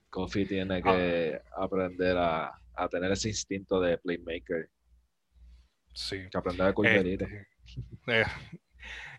Kofi 0.10 0.46
tiene 0.46 0.82
que 0.82 1.41
ah. 1.56 1.63
aprender 1.63 2.17
a, 2.17 2.51
tener 2.91 3.12
ese 3.12 3.29
instinto 3.29 3.79
de 3.79 3.98
playmaker. 3.98 4.69
Sí. 5.93 6.28
Que 6.30 6.38
aprender 6.38 6.67
a 6.67 6.69
este, 6.69 7.47
eh, 8.08 8.26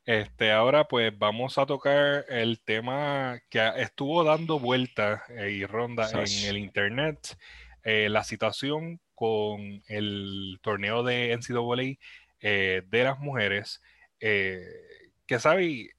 este, 0.04 0.52
ahora 0.52 0.86
pues 0.86 1.16
vamos 1.18 1.58
a 1.58 1.66
tocar 1.66 2.24
el 2.28 2.60
tema 2.60 3.40
que 3.48 3.72
estuvo 3.76 4.22
dando 4.22 4.60
vueltas 4.60 5.22
eh, 5.30 5.50
y 5.50 5.64
ronda 5.64 6.08
en 6.10 6.48
el 6.48 6.58
internet. 6.58 7.36
Eh, 7.82 8.08
la 8.08 8.22
situación 8.22 9.00
con 9.14 9.82
el 9.88 10.58
torneo 10.62 11.02
de 11.02 11.36
NCAA 11.36 11.98
de 12.40 13.04
las 13.04 13.18
mujeres. 13.18 13.82
que 14.20 15.38
sabe, 15.38 15.90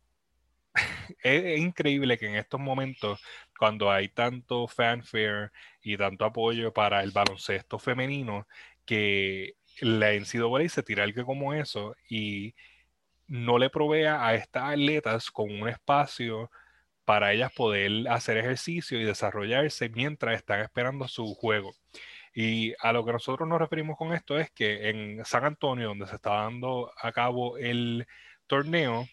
es, 1.24 1.60
increíble 1.60 2.18
que 2.18 2.28
en 2.28 2.36
estos 2.36 2.60
momentos, 2.60 3.22
cuando 3.58 3.92
hay 3.92 4.10
tanto 4.10 4.68
fanfare 4.68 5.52
y 5.82 5.98
tanto 5.98 6.26
apoyo 6.26 6.74
para 6.74 7.04
el 7.04 7.12
baloncesto 7.12 7.80
femenino, 7.80 8.48
que 8.86 9.56
la 9.82 10.14
NCAA 10.14 10.70
se 10.70 10.84
tira 10.84 11.04
algo 11.04 11.26
como 11.26 11.54
eso 11.54 11.96
y 12.10 12.56
no 13.28 13.60
le 13.60 13.70
provea 13.70 14.26
a 14.26 14.36
estas 14.36 14.64
atletas 14.74 15.32
con 15.32 15.52
un 15.52 15.70
espacio 15.70 16.50
para 17.06 17.34
ellas 17.34 17.52
poder 17.54 18.08
hacer 18.10 18.38
ejercicio 18.38 19.00
y 19.00 19.04
desarrollarse 19.04 19.90
mientras 19.90 20.36
están 20.36 20.62
esperando 20.62 21.08
su 21.08 21.34
juego. 21.36 21.74
Y 22.34 22.74
a 22.80 22.94
lo 22.94 23.06
que 23.06 23.12
nosotros 23.14 23.48
nos 23.50 23.60
referimos 23.60 23.98
con 23.98 24.14
esto 24.14 24.38
es 24.40 24.52
que 24.52 24.90
en 24.90 25.26
San 25.26 25.44
Antonio, 25.46 25.90
donde 25.90 26.08
se 26.08 26.16
está 26.16 26.32
dando 26.44 26.92
a 26.98 27.12
cabo 27.12 27.58
el 27.58 28.08
torneo, 28.48 29.08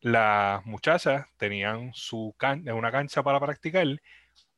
las 0.00 0.64
muchachas 0.66 1.26
tenían 1.36 1.90
su 1.94 2.34
una 2.74 2.90
cancha 2.92 3.22
para 3.22 3.40
practicar, 3.40 3.86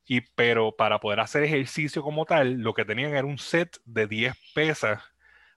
y, 0.05 0.21
pero 0.35 0.75
para 0.77 1.01
poder 1.01 1.21
hacer 1.21 1.45
ejercicio 1.45 2.03
como 2.03 2.25
tal, 2.25 2.55
lo 2.55 2.75
que 2.75 2.85
tenían 2.85 3.15
era 3.15 3.27
un 3.27 3.39
set 3.39 3.79
de 3.85 4.07
10 4.07 4.35
pesas 4.55 5.01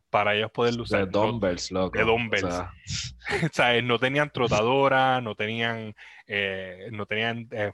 para 0.10 0.36
ellos 0.36 0.52
poder 0.52 0.80
usar. 0.80 1.06
De 1.06 1.12
dumbbells, 1.12 1.72
loco. 1.72 1.98
De 1.98 2.06
dumbbells. 2.06 2.64
O 3.44 3.50
sea, 3.52 3.82
no 3.82 3.98
tenían 3.98 4.30
trotadora, 4.30 5.20
no 5.20 5.34
tenían, 5.34 5.96
eh, 6.28 6.90
no 6.92 7.08
tenían 7.08 7.48
eh, 7.52 7.74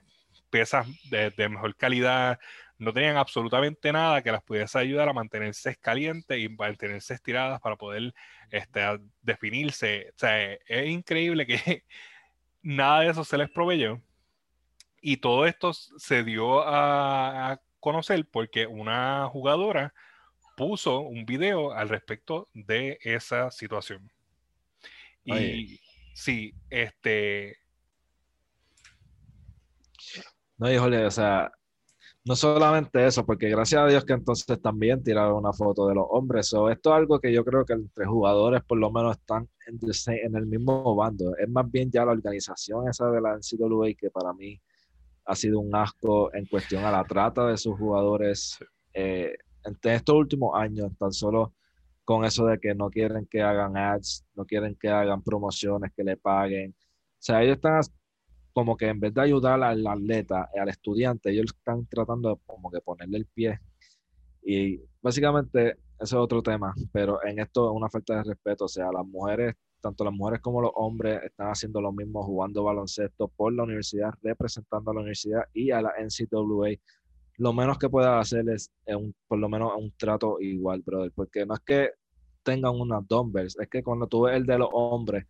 pesas 0.49 0.87
de, 1.09 1.49
mejor 1.49 1.75
calidad, 1.75 2.39
no 2.81 2.91
tenían 2.91 3.15
absolutamente 3.15 3.91
nada 3.91 4.23
que 4.23 4.31
las 4.31 4.41
pudiese 4.41 4.79
ayudar 4.79 5.07
a 5.07 5.13
mantenerse 5.13 5.75
calientes 5.75 6.39
y 6.39 6.49
mantenerse 6.49 7.13
estiradas 7.13 7.61
para 7.61 7.75
poder 7.75 8.11
este, 8.49 8.81
definirse. 9.21 10.09
O 10.09 10.17
sea, 10.17 10.53
es 10.53 10.89
increíble 10.89 11.45
que 11.45 11.83
nada 12.63 13.01
de 13.01 13.11
eso 13.11 13.23
se 13.23 13.37
les 13.37 13.51
proveyó. 13.51 14.01
Y 14.99 15.17
todo 15.17 15.45
esto 15.45 15.73
se 15.73 16.23
dio 16.23 16.63
a, 16.67 17.61
conocer 17.79 18.27
porque 18.31 18.65
una 18.65 19.27
jugadora 19.27 19.93
puso 20.57 21.01
un 21.01 21.25
video 21.25 21.73
al 21.73 21.87
respecto 21.87 22.49
de 22.53 22.97
esa 23.01 23.51
situación. 23.51 24.11
Y 25.23 25.79
sí, 26.15 26.55
este. 26.71 27.57
No, 30.57 30.71
híjole, 30.71 31.05
o 31.05 31.11
sea, 31.11 31.51
no 32.23 32.35
solamente 32.35 33.05
eso, 33.05 33.25
porque 33.25 33.49
gracias 33.49 33.81
a 33.81 33.87
Dios 33.87 34.05
que 34.05 34.13
entonces 34.13 34.61
también 34.61 35.03
tiraron 35.03 35.37
una 35.37 35.53
foto 35.53 35.87
de 35.87 35.95
los 35.95 36.05
hombres. 36.09 36.53
o 36.53 36.69
esto 36.69 36.91
es 36.91 36.95
algo 36.97 37.19
que 37.19 37.33
yo 37.33 37.43
creo 37.43 37.65
que 37.65 37.73
entre 37.73 38.05
jugadores 38.05 38.61
por 38.63 38.77
lo 38.77 38.91
menos 38.91 39.17
están 39.17 39.49
en, 39.67 40.35
el 40.35 40.45
mismo 40.45 40.95
bando. 40.95 41.35
Es 41.37 41.49
más 41.49 41.69
bien 41.71 41.89
ya 41.91 42.05
la 42.05 42.11
organización 42.11 42.87
esa 42.87 43.09
de 43.09 43.21
la 43.21 43.37
NCAA 43.37 43.93
que 43.97 44.09
para 44.11 44.33
mí 44.33 44.61
ha 45.25 45.35
sido 45.35 45.59
un 45.59 45.75
asco 45.75 46.33
en 46.33 46.45
cuestión 46.45 46.83
a 46.85 46.91
la 46.91 47.03
trata 47.05 47.47
de 47.47 47.57
sus 47.57 47.77
jugadores 47.77 48.59
eh, 48.93 49.35
en 49.63 49.77
estos 49.83 50.15
últimos 50.15 50.55
años, 50.55 50.91
tan 50.97 51.11
solo 51.11 51.53
con 52.03 52.25
eso 52.25 52.45
de 52.45 52.59
que 52.59 52.75
no 52.75 52.89
quieren 52.89 53.25
que 53.27 53.41
hagan 53.41 53.77
ads, 53.77 54.25
no 54.35 54.45
quieren 54.45 54.75
que 54.79 54.89
hagan 54.89 55.21
promociones, 55.23 55.91
que 55.95 56.03
le 56.03 56.17
paguen. 56.17 56.71
O 56.71 57.23
sea, 57.23 57.43
ellos 57.43 57.55
están 57.55 57.81
como 58.53 58.75
que 58.77 58.87
en 58.87 58.99
vez 58.99 59.13
de 59.13 59.21
ayudar 59.21 59.61
al 59.63 59.85
atleta, 59.85 60.49
al 60.59 60.69
estudiante, 60.69 61.31
ellos 61.31 61.53
están 61.57 61.85
tratando 61.87 62.29
de 62.29 62.35
como 62.45 62.69
que 62.69 62.81
ponerle 62.81 63.17
el 63.17 63.25
pie. 63.25 63.59
Y 64.43 64.79
básicamente 65.01 65.77
ese 65.99 66.15
es 66.15 66.21
otro 66.21 66.41
tema, 66.41 66.73
pero 66.91 67.23
en 67.23 67.39
esto 67.39 67.69
es 67.69 67.75
una 67.75 67.89
falta 67.89 68.15
de 68.15 68.23
respeto, 68.23 68.65
o 68.65 68.67
sea, 68.67 68.91
las 68.91 69.05
mujeres, 69.05 69.55
tanto 69.81 70.03
las 70.03 70.13
mujeres 70.13 70.41
como 70.41 70.61
los 70.61 70.71
hombres 70.75 71.21
están 71.23 71.47
haciendo 71.47 71.79
lo 71.79 71.91
mismo, 71.91 72.23
jugando 72.23 72.63
baloncesto 72.63 73.27
por 73.27 73.53
la 73.53 73.63
universidad, 73.63 74.11
representando 74.21 74.91
a 74.91 74.93
la 74.95 75.01
universidad 75.01 75.43
y 75.53 75.71
a 75.71 75.81
la 75.81 75.93
NCAA. 75.99 76.79
Lo 77.37 77.53
menos 77.53 77.77
que 77.77 77.89
pueda 77.89 78.19
hacer 78.19 78.49
es, 78.49 78.71
un, 78.87 79.13
por 79.27 79.39
lo 79.39 79.47
menos 79.47 79.73
un 79.77 79.93
trato 79.97 80.39
igual, 80.39 80.81
brother, 80.81 81.11
porque 81.13 81.45
no 81.45 81.53
es 81.53 81.59
que 81.61 81.91
tengan 82.43 82.79
unas 82.79 83.07
dumbbells, 83.07 83.57
es 83.59 83.67
que 83.69 83.83
cuando 83.83 84.07
tú 84.07 84.23
ves 84.23 84.35
el 84.35 84.45
de 84.45 84.57
los 84.57 84.69
hombres, 84.71 85.25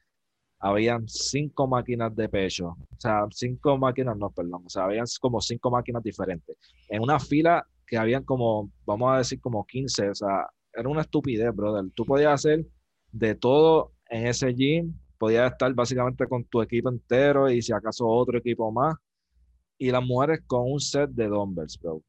habían 0.62 1.08
cinco 1.08 1.67
máquinas 1.67 2.15
de 2.15 2.30
pecho, 2.30 2.67
o 2.67 3.00
sea, 3.00 3.26
cinco 3.32 3.78
máquinas, 3.78 4.17
no, 4.17 4.30
perdón, 4.30 4.63
o 4.65 4.69
sea, 4.69 4.86
habían 4.86 5.06
como 5.19 5.41
cinco 5.41 5.71
máquinas 5.71 6.04
diferentes, 6.04 6.56
en 6.88 7.02
una 7.02 7.19
fila 7.19 7.65
que 7.91 7.97
habían 7.97 8.24
como, 8.24 8.71
vamos 8.86 9.13
a 9.13 9.17
decir, 9.17 9.41
como 9.41 9.65
15, 9.65 10.12
o 10.12 10.15
sea, 10.15 10.47
era 10.74 10.88
una 10.88 11.02
estupidez, 11.02 11.54
brother. 11.54 11.91
Tú 11.93 12.06
podías 12.06 12.34
hacer 12.34 12.65
de 13.12 13.36
todo 13.36 13.91
en 14.10 14.28
ese 14.28 14.54
gym, 14.54 14.93
podías 15.17 15.52
estar 15.52 15.74
básicamente 15.74 16.26
con 16.26 16.45
tu 16.45 16.62
equipo 16.62 16.89
entero 16.89 17.50
y 17.50 17.62
si 17.62 17.74
acaso 17.74 18.08
otro 18.08 18.38
equipo 18.38 18.71
más. 18.71 18.95
Y 19.78 19.91
las 19.91 20.04
mujeres 20.06 20.39
con 20.47 20.71
un 20.71 20.80
set 20.80 21.10
de 21.10 21.28
dumbbells, 21.28 21.78
bro. 21.82 22.02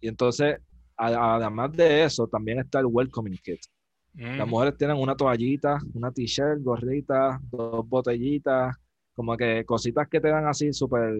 Y 0.00 0.08
entonces, 0.08 0.56
además 0.96 1.70
de 1.72 2.02
eso, 2.04 2.26
también 2.26 2.58
está 2.58 2.80
el 2.80 2.86
welcoming 2.86 3.38
kit. 3.42 3.60
Las 4.14 4.46
mm. 4.46 4.50
mujeres 4.50 4.76
tienen 4.76 4.96
una 4.96 5.16
toallita, 5.16 5.78
una 5.92 6.12
t-shirt, 6.12 6.62
gorrita, 6.62 7.40
dos 7.50 7.88
botellitas, 7.88 8.76
como 9.14 9.36
que 9.36 9.64
cositas 9.64 10.08
que 10.08 10.20
te 10.20 10.28
dan 10.28 10.46
así 10.46 10.72
súper 10.72 11.14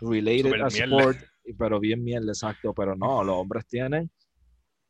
related 0.00 0.60
a 0.60 0.68
sport, 0.68 1.18
pero 1.58 1.80
bien 1.80 2.02
miel, 2.02 2.28
exacto. 2.28 2.74
Pero 2.74 2.94
no, 2.96 3.24
los 3.24 3.36
hombres 3.36 3.66
tienen 3.66 4.10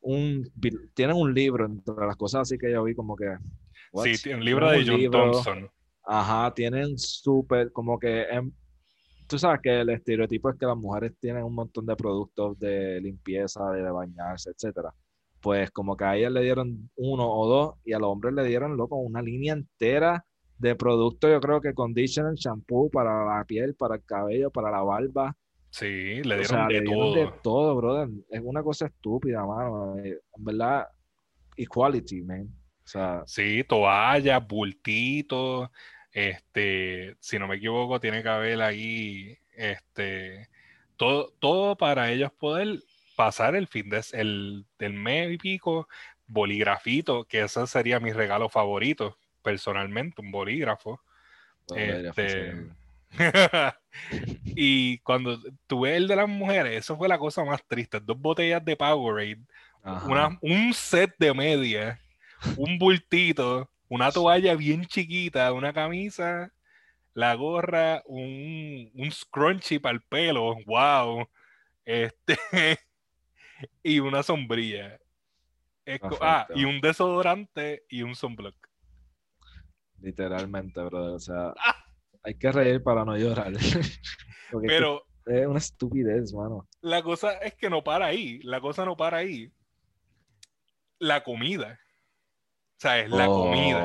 un, 0.00 0.50
tienen 0.94 1.16
un 1.16 1.32
libro 1.32 1.66
entre 1.66 1.94
las 2.06 2.16
cosas 2.16 2.42
así 2.42 2.58
que 2.58 2.70
yo 2.70 2.84
vi 2.84 2.94
como 2.94 3.16
que... 3.16 3.36
Sí, 4.04 4.32
un 4.32 4.44
libro 4.44 4.70
de 4.70 4.84
John 4.86 5.10
Thompson. 5.10 5.70
Ajá, 6.04 6.52
tienen 6.54 6.98
súper, 6.98 7.70
como 7.72 7.98
que... 7.98 8.26
tú 9.28 9.38
sabes 9.38 9.60
que 9.62 9.80
el 9.80 9.90
estereotipo 9.90 10.50
es 10.50 10.58
que 10.58 10.66
las 10.66 10.76
mujeres 10.76 11.12
tienen 11.20 11.44
un 11.44 11.54
montón 11.54 11.86
de 11.86 11.94
productos 11.94 12.58
de 12.58 13.00
limpieza, 13.00 13.70
de, 13.70 13.82
bañarse, 13.90 14.50
etcétera. 14.50 14.92
Pues 15.42 15.70
como 15.70 15.96
que 15.96 16.04
a 16.04 16.16
ellas 16.16 16.32
le 16.32 16.42
dieron 16.42 16.90
uno 16.96 17.28
o 17.30 17.46
dos 17.46 17.74
y 17.84 17.92
a 17.92 17.98
los 17.98 18.08
hombres 18.08 18.32
le 18.32 18.44
dieron, 18.44 18.76
loco, 18.76 18.96
una 18.96 19.20
línea 19.20 19.52
entera 19.52 20.24
de 20.56 20.74
productos, 20.76 21.30
yo 21.30 21.40
creo 21.40 21.60
que 21.60 21.74
conditioner, 21.74 22.34
shampoo 22.34 22.88
para 22.88 23.24
la 23.24 23.44
piel, 23.44 23.74
para 23.74 23.96
el 23.96 24.04
cabello, 24.04 24.50
para 24.50 24.70
la 24.70 24.82
barba, 24.82 25.36
Sí, 25.72 26.22
le 26.22 26.36
dieron, 26.38 26.68
de, 26.68 26.82
todo. 26.82 27.14
de 27.14 27.32
todo. 27.42 27.76
brother. 27.76 28.08
Es 28.28 28.42
una 28.44 28.62
cosa 28.62 28.86
estúpida, 28.86 29.44
mano. 29.46 29.96
Eh, 29.98 30.18
en 30.36 30.44
verdad, 30.44 30.86
equality, 31.56 32.20
man. 32.20 32.42
O 32.84 32.86
sea, 32.86 33.22
sí, 33.26 33.64
toallas, 33.66 34.46
bultitos. 34.46 35.70
Este, 36.12 37.16
si 37.20 37.38
no 37.38 37.48
me 37.48 37.56
equivoco, 37.56 37.98
tiene 37.98 38.22
que 38.22 38.28
haber 38.28 38.60
ahí, 38.60 39.34
este, 39.56 40.48
todo, 40.98 41.32
todo 41.38 41.74
para 41.74 42.12
ellos 42.12 42.30
poder 42.38 42.80
pasar 43.24 43.54
el 43.54 43.68
fin 43.68 43.88
de 43.88 44.02
el, 44.14 44.66
del 44.80 44.94
mes 44.94 45.32
y 45.32 45.38
pico, 45.38 45.88
boligrafito, 46.26 47.24
que 47.24 47.42
ese 47.42 47.64
sería 47.68 48.00
mi 48.00 48.12
regalo 48.12 48.48
favorito, 48.48 49.16
personalmente, 49.42 50.20
un 50.20 50.32
bolígrafo. 50.32 51.00
Este, 51.76 52.66
y 54.44 54.98
cuando 54.98 55.38
tuve 55.68 55.96
el 55.96 56.08
de 56.08 56.16
las 56.16 56.28
mujeres, 56.28 56.80
eso 56.80 56.96
fue 56.96 57.08
la 57.08 57.16
cosa 57.16 57.44
más 57.44 57.62
triste. 57.64 58.00
Dos 58.00 58.18
botellas 58.18 58.64
de 58.64 58.76
Powerade, 58.76 59.38
una, 59.84 60.36
un 60.40 60.74
set 60.74 61.14
de 61.16 61.32
media, 61.32 62.00
un 62.56 62.78
bultito, 62.80 63.70
una 63.88 64.10
toalla 64.10 64.56
bien 64.56 64.84
chiquita, 64.84 65.52
una 65.52 65.72
camisa, 65.72 66.50
la 67.14 67.34
gorra, 67.36 68.02
un, 68.06 68.90
un 68.94 69.12
scrunchie 69.12 69.78
para 69.78 69.94
el 69.94 70.00
pelo, 70.00 70.56
wow. 70.66 71.28
Este, 71.84 72.36
y 73.82 74.00
una 74.00 74.22
sombrilla. 74.22 74.98
ah, 76.20 76.46
y 76.54 76.64
un 76.64 76.80
desodorante 76.80 77.84
y 77.88 78.02
un 78.02 78.14
sunblock. 78.14 78.56
Literalmente, 80.00 80.80
brother. 80.82 81.14
O 81.14 81.20
sea, 81.20 81.54
hay 82.22 82.34
que 82.34 82.52
reír 82.52 82.82
para 82.82 83.04
no 83.04 83.16
llorar. 83.16 83.52
Pero 84.66 85.04
es 85.26 85.46
una 85.46 85.58
estupidez, 85.58 86.32
mano. 86.34 86.68
La 86.80 87.02
cosa 87.02 87.32
es 87.34 87.54
que 87.54 87.70
no 87.70 87.82
para 87.82 88.06
ahí. 88.06 88.40
La 88.42 88.60
cosa 88.60 88.84
no 88.84 88.96
para 88.96 89.18
ahí. 89.18 89.50
La 90.98 91.22
comida. 91.22 91.78
O 92.76 92.80
sea, 92.82 92.98
es 93.00 93.10
la 93.10 93.26
comida. 93.26 93.78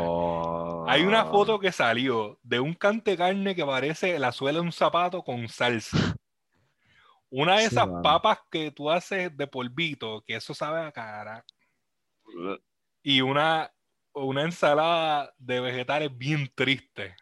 Hay 0.87 1.03
una 1.03 1.25
oh. 1.25 1.31
foto 1.31 1.59
que 1.59 1.71
salió 1.71 2.39
de 2.41 2.59
un 2.59 2.73
cante 2.73 3.15
carne 3.15 3.53
que 3.53 3.65
parece 3.65 4.17
la 4.17 4.31
suela 4.31 4.59
de 4.59 4.65
un 4.65 4.71
zapato 4.71 5.21
con 5.21 5.47
salsa. 5.47 6.15
Una 7.29 7.57
de 7.57 7.65
esas 7.65 7.87
papas 8.01 8.39
que 8.49 8.71
tú 8.71 8.89
haces 8.89 9.35
de 9.35 9.47
polvito, 9.47 10.23
que 10.25 10.35
eso 10.35 10.53
sabe 10.53 10.85
a 10.85 10.91
cara. 10.91 11.45
Y 13.03 13.21
una, 13.21 13.71
una 14.13 14.43
ensalada 14.43 15.33
de 15.37 15.59
vegetales 15.59 16.17
bien 16.17 16.49
triste. 16.55 17.15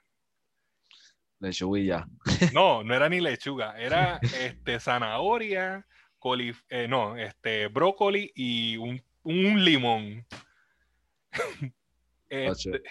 Lechuguilla. 1.40 2.08
No, 2.54 2.84
no 2.84 2.94
era 2.94 3.10
ni 3.10 3.20
lechuga, 3.20 3.80
era 3.80 4.20
este, 4.22 4.80
zanahoria, 4.80 5.86
eh, 6.70 6.88
no, 6.88 7.18
este, 7.18 7.68
brócoli 7.68 8.32
y 8.36 8.78
un, 8.78 9.04
limón. 9.64 10.26
Este, 12.28 12.82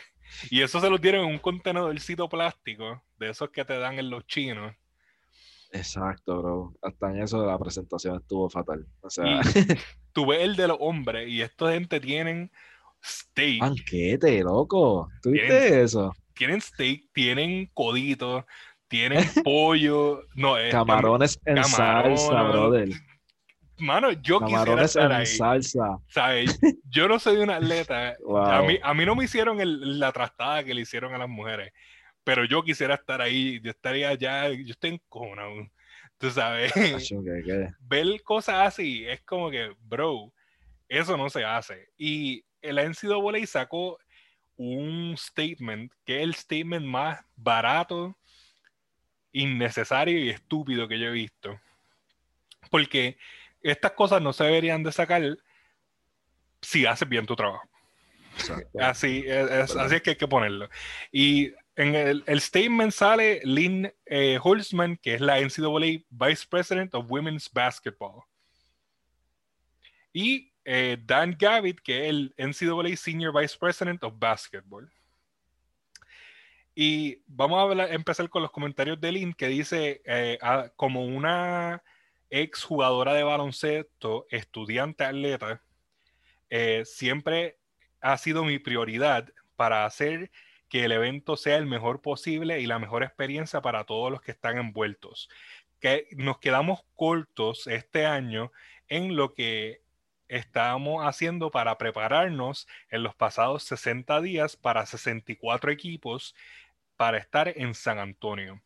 y 0.48 0.62
eso 0.62 0.80
se 0.80 0.88
lo 0.88 0.96
dieron 0.96 1.26
en 1.26 1.32
un 1.32 1.38
contenedorcito 1.38 2.28
plástico, 2.28 3.02
de 3.18 3.30
esos 3.30 3.50
que 3.50 3.64
te 3.64 3.76
dan 3.76 3.98
en 3.98 4.08
los 4.08 4.26
chinos. 4.26 4.74
Exacto, 5.74 6.38
bro. 6.38 6.74
Hasta 6.80 7.10
en 7.10 7.22
eso 7.22 7.40
de 7.40 7.48
la 7.48 7.58
presentación 7.58 8.16
estuvo 8.16 8.48
fatal. 8.48 8.86
O 9.00 9.10
sea, 9.10 9.40
tú 10.12 10.26
ves 10.26 10.40
el 10.40 10.56
de 10.56 10.68
los 10.68 10.78
hombres 10.80 11.28
y 11.28 11.42
esta 11.42 11.72
gente 11.72 12.00
tienen 12.00 12.50
steak. 13.04 13.60
Banquete, 13.60 14.40
loco. 14.42 15.08
¿Tú 15.20 15.30
viste 15.30 15.82
eso? 15.82 16.14
tienen 16.34 16.60
steak, 16.60 17.04
tienen 17.12 17.70
codito, 17.72 18.46
tienen 18.88 19.24
pollo, 19.44 20.22
no, 20.34 20.56
camarones 20.70 21.40
en 21.44 21.64
salsa, 21.64 22.42
brother. 22.42 22.90
Mano, 23.78 24.12
yo 24.12 24.40
quisiera 24.40 24.84
estar 24.84 25.12
en 25.12 25.26
salsa. 25.26 25.98
¿Sabes? 26.06 26.60
Yo 26.90 27.08
no 27.08 27.18
soy 27.18 27.38
un 27.38 27.50
atleta. 27.50 28.14
a, 28.36 28.62
mí, 28.62 28.78
a 28.80 28.94
mí 28.94 29.04
no 29.04 29.16
me 29.16 29.24
hicieron 29.24 29.58
la 29.98 30.12
trastada 30.12 30.62
que 30.62 30.74
le 30.74 30.82
hicieron 30.82 31.12
a 31.12 31.18
las 31.18 31.28
mujeres, 31.28 31.72
pero 32.24 32.44
yo 32.44 32.62
quisiera 32.62 32.94
estar 32.94 33.20
ahí. 33.20 33.60
Yo 33.60 33.70
estaría 33.70 34.12
ya, 34.14 34.48
yo 34.48 34.72
estoy 34.72 34.90
en 34.90 35.02
cona. 35.08 35.44
Tú 36.18 36.30
sabes. 36.30 36.72
Ver 37.80 38.22
cosas 38.22 38.68
así 38.68 39.06
es 39.06 39.20
como 39.22 39.50
que, 39.50 39.72
bro, 39.82 40.32
eso 40.88 41.16
no 41.16 41.28
se 41.28 41.44
hace. 41.44 41.88
Y 41.98 42.44
el 42.62 42.78
NCAA 42.78 43.46
sacó 43.46 43.98
un 44.56 45.14
statement 45.18 45.92
que 46.04 46.18
es 46.18 46.22
el 46.22 46.34
statement 46.34 46.86
más 46.86 47.20
barato, 47.36 48.16
innecesario 49.32 50.18
y 50.18 50.30
estúpido 50.30 50.88
que 50.88 50.98
yo 50.98 51.08
he 51.08 51.12
visto. 51.12 51.60
Porque 52.70 53.18
estas 53.60 53.92
cosas 53.92 54.22
no 54.22 54.32
se 54.32 54.44
deberían 54.44 54.82
de 54.82 54.92
sacar 54.92 55.22
si 56.62 56.86
haces 56.86 57.08
bien 57.08 57.26
tu 57.26 57.36
trabajo. 57.36 57.68
Así 58.80 59.24
es, 59.26 59.76
así 59.76 59.94
es 59.94 60.02
que 60.02 60.10
hay 60.10 60.16
que 60.16 60.28
ponerlo. 60.28 60.68
Y 61.12 61.52
en 61.76 61.94
el, 61.94 62.40
statement 62.40 62.92
sale 62.92 63.40
Lynn 63.44 63.92
eh, 64.06 64.38
Holzman, 64.42 64.96
que 64.96 65.14
es 65.14 65.20
la 65.20 65.40
NCAA 65.40 66.04
Vice 66.10 66.46
President 66.48 66.94
of 66.94 67.06
Women's 67.08 67.50
Basketball. 67.52 68.22
Y 70.12 70.52
eh, 70.64 70.96
Dan 71.04 71.36
Gavitt, 71.38 71.80
que 71.80 72.04
es 72.04 72.10
el 72.10 72.34
NCAA 72.38 72.96
Senior 72.96 73.38
Vice 73.38 73.56
President 73.58 74.02
of 74.04 74.14
Basketball. 74.16 74.90
Y 76.74 77.22
vamos 77.26 77.78
a 77.78 77.88
empezar 77.88 78.28
con 78.28 78.42
los 78.42 78.50
comentarios 78.50 79.00
de 79.00 79.12
Lynn, 79.12 79.34
que 79.34 79.48
dice, 79.48 80.02
eh, 80.04 80.38
como 80.76 81.04
una 81.04 81.82
ex 82.30 82.64
jugadora 82.64 83.14
de 83.14 83.22
baloncesto, 83.22 84.26
estudiante 84.30 85.04
atleta, 85.04 85.62
eh, 86.50 86.82
siempre 86.84 87.58
ha 88.00 88.18
sido 88.18 88.44
mi 88.44 88.58
prioridad 88.58 89.28
para 89.56 89.84
hacer 89.84 90.30
que 90.68 90.84
el 90.84 90.92
evento 90.92 91.36
sea 91.36 91.56
el 91.56 91.66
mejor 91.66 92.00
posible 92.00 92.60
y 92.60 92.66
la 92.66 92.78
mejor 92.78 93.02
experiencia 93.02 93.60
para 93.60 93.84
todos 93.84 94.10
los 94.10 94.20
que 94.20 94.32
están 94.32 94.58
envueltos. 94.58 95.28
Que 95.80 96.08
nos 96.16 96.38
quedamos 96.38 96.84
cortos 96.94 97.66
este 97.66 98.06
año 98.06 98.50
en 98.88 99.16
lo 99.16 99.34
que 99.34 99.82
estábamos 100.28 101.04
haciendo 101.04 101.50
para 101.50 101.76
prepararnos 101.78 102.66
en 102.90 103.02
los 103.02 103.14
pasados 103.14 103.64
60 103.64 104.20
días 104.20 104.56
para 104.56 104.86
64 104.86 105.70
equipos 105.70 106.34
para 106.96 107.18
estar 107.18 107.48
en 107.48 107.74
San 107.74 107.98
Antonio. 107.98 108.60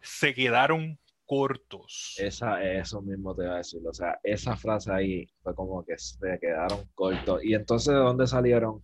Se 0.00 0.34
quedaron 0.34 0.98
cortos. 1.26 2.16
Esa, 2.18 2.62
eso 2.62 3.00
mismo 3.02 3.34
te 3.34 3.44
iba 3.44 3.54
a 3.54 3.58
decir. 3.58 3.80
O 3.88 3.92
sea, 3.92 4.18
esa 4.22 4.56
frase 4.56 4.92
ahí 4.92 5.28
fue 5.42 5.54
como 5.54 5.84
que 5.84 5.96
se 5.98 6.38
quedaron 6.40 6.86
cortos. 6.94 7.44
Y 7.44 7.54
entonces, 7.54 7.94
¿de 7.94 8.00
dónde 8.00 8.26
salieron 8.26 8.82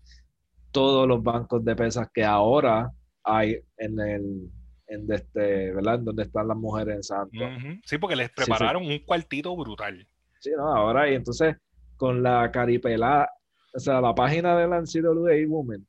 todos 0.71 1.07
los 1.09 1.23
bancos 1.23 1.65
de 1.65 1.75
pesas 1.77 2.09
que 2.13 2.25
ahora 2.25 2.91
hay 3.25 3.57
en 3.77 4.01
el, 4.01 4.51
en 4.87 5.13
este, 5.13 5.73
¿verdad? 5.73 5.99
donde 6.01 6.23
están 6.23 6.49
las 6.49 6.57
mujeres 6.57 6.97
en 6.97 7.03
Santo. 7.03 7.39
Sí, 7.85 7.99
porque 7.99 8.17
les 8.17 8.31
prepararon 8.31 8.85
un 8.85 8.99
cuartito 9.01 9.55
brutal. 9.57 10.07
Sí, 10.41 10.51
no, 10.57 10.75
ahora 10.75 11.11
y 11.11 11.15
entonces 11.15 11.57
con 11.97 12.23
la 12.23 12.51
caripelada, 12.51 13.29
o 13.75 13.79
sea, 13.79 14.01
la 14.01 14.15
página 14.15 14.57
de 14.57 14.69
la 14.69 14.81
NCAA 14.81 15.49
Women 15.49 15.87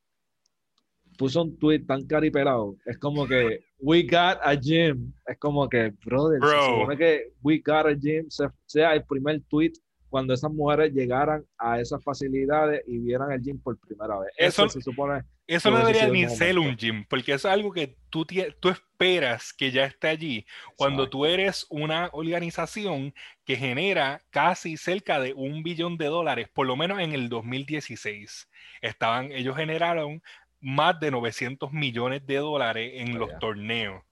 puso 1.18 1.44
un 1.44 1.58
tweet 1.60 1.86
tan 1.86 2.06
caripelado, 2.08 2.78
es 2.86 2.98
como 2.98 3.28
que 3.28 3.60
we 3.80 4.04
got 4.04 4.40
a 4.42 4.56
gym, 4.56 5.14
es 5.28 5.38
como 5.38 5.68
que, 5.68 5.94
brother, 6.06 6.40
se 6.42 6.66
supone 6.66 6.98
que 6.98 7.34
we 7.44 7.62
got 7.64 7.86
a 7.86 7.94
gym 7.94 8.28
sea 8.66 8.94
el 8.94 9.04
primer 9.04 9.42
tweet 9.50 9.74
cuando 10.10 10.34
esas 10.34 10.52
mujeres 10.52 10.92
llegaran 10.94 11.46
a 11.58 11.80
esas 11.80 12.04
facilidades 12.04 12.82
y 12.88 12.98
vieran 12.98 13.32
el 13.32 13.42
gym 13.42 13.60
por 13.62 13.78
primera 13.80 14.20
vez. 14.20 14.32
Eso, 14.38 14.68
se 14.68 14.82
supone. 14.82 15.24
Eso 15.46 15.72
no 15.72 15.78
debería 15.78 16.08
ni 16.08 16.28
ser 16.28 16.58
un 16.60 16.76
gym, 16.76 17.06
porque 17.10 17.34
es 17.34 17.46
algo 17.46 17.72
que 17.72 17.98
tú, 18.10 18.26
tú 18.60 18.70
esperas 18.70 19.54
que 19.54 19.72
ya 19.72 19.86
esté 19.86 20.08
allí. 20.08 20.46
Cuando 20.76 21.10
tú 21.10 21.26
eres 21.26 21.66
una 21.70 22.10
organización 22.14 23.14
que 23.46 23.56
genera 23.56 24.22
casi 24.30 24.78
cerca 24.78 25.20
de 25.20 25.34
un 25.34 25.64
billón 25.64 25.98
de 25.98 26.06
dólares, 26.06 26.50
por 26.54 26.68
lo 26.68 26.76
menos 26.76 27.00
en 27.00 27.14
el 27.14 27.30
2016, 27.30 28.50
estaban, 28.82 29.32
ellos 29.32 29.56
generaron 29.56 30.22
más 30.60 31.00
de 31.00 31.12
900 31.12 31.72
millones 31.72 32.26
de 32.26 32.38
dólares 32.38 32.92
en 32.96 33.18
los 33.18 33.30
torneos. 33.40 34.04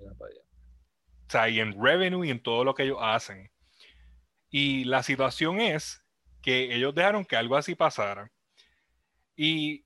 O 0.00 1.30
sea, 1.30 1.48
y 1.48 1.60
en 1.60 1.80
revenue 1.80 2.26
y 2.26 2.30
en 2.30 2.42
todo 2.42 2.64
lo 2.64 2.74
que 2.74 2.84
ellos 2.84 2.98
hacen. 3.00 3.50
Y 4.50 4.84
la 4.84 5.02
situación 5.02 5.60
es 5.60 6.02
que 6.42 6.74
ellos 6.74 6.94
dejaron 6.94 7.24
que 7.24 7.36
algo 7.36 7.56
así 7.56 7.74
pasara. 7.74 8.30
Y 9.36 9.84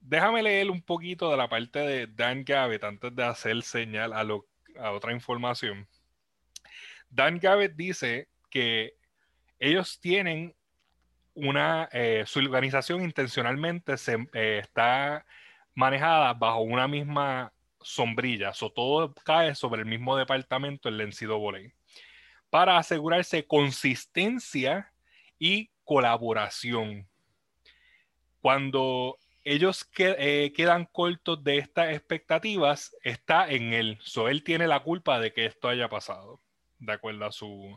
déjame 0.00 0.42
leer 0.42 0.70
un 0.70 0.82
poquito 0.82 1.30
de 1.30 1.36
la 1.36 1.48
parte 1.48 1.78
de 1.80 2.06
Dan 2.06 2.44
Gavitt 2.44 2.84
antes 2.84 3.14
de 3.14 3.24
hacer 3.24 3.62
señal 3.62 4.12
a, 4.12 4.22
lo, 4.22 4.46
a 4.78 4.92
otra 4.92 5.12
información. 5.12 5.88
Dan 7.08 7.38
Gavitt 7.38 7.72
dice 7.74 8.28
que 8.50 8.94
ellos 9.58 9.98
tienen 10.00 10.54
una, 11.34 11.88
eh, 11.92 12.24
su 12.26 12.38
organización 12.40 13.02
intencionalmente 13.02 13.96
se, 13.96 14.28
eh, 14.32 14.60
está 14.62 15.26
manejada 15.74 16.32
bajo 16.34 16.60
una 16.60 16.86
misma 16.86 17.52
sombrilla, 17.80 18.52
o 18.60 18.70
todo 18.70 19.14
cae 19.24 19.54
sobre 19.54 19.82
el 19.82 19.86
mismo 19.86 20.16
departamento, 20.16 20.88
el 20.88 20.96
Lencido 20.96 21.38
Voley, 21.38 21.72
para 22.54 22.78
asegurarse 22.78 23.44
consistencia 23.44 24.92
y 25.40 25.70
colaboración. 25.82 27.08
Cuando 28.40 29.18
ellos 29.42 29.90
eh, 29.98 30.52
quedan 30.54 30.84
cortos 30.84 31.42
de 31.42 31.58
estas 31.58 31.92
expectativas, 31.92 32.94
está 33.02 33.50
en 33.50 33.72
él. 33.72 33.98
So, 34.02 34.28
él 34.28 34.44
tiene 34.44 34.68
la 34.68 34.84
culpa 34.84 35.18
de 35.18 35.32
que 35.32 35.46
esto 35.46 35.66
haya 35.66 35.88
pasado, 35.88 36.40
de 36.78 36.92
acuerdo 36.92 37.24
a 37.24 37.32
su 37.32 37.76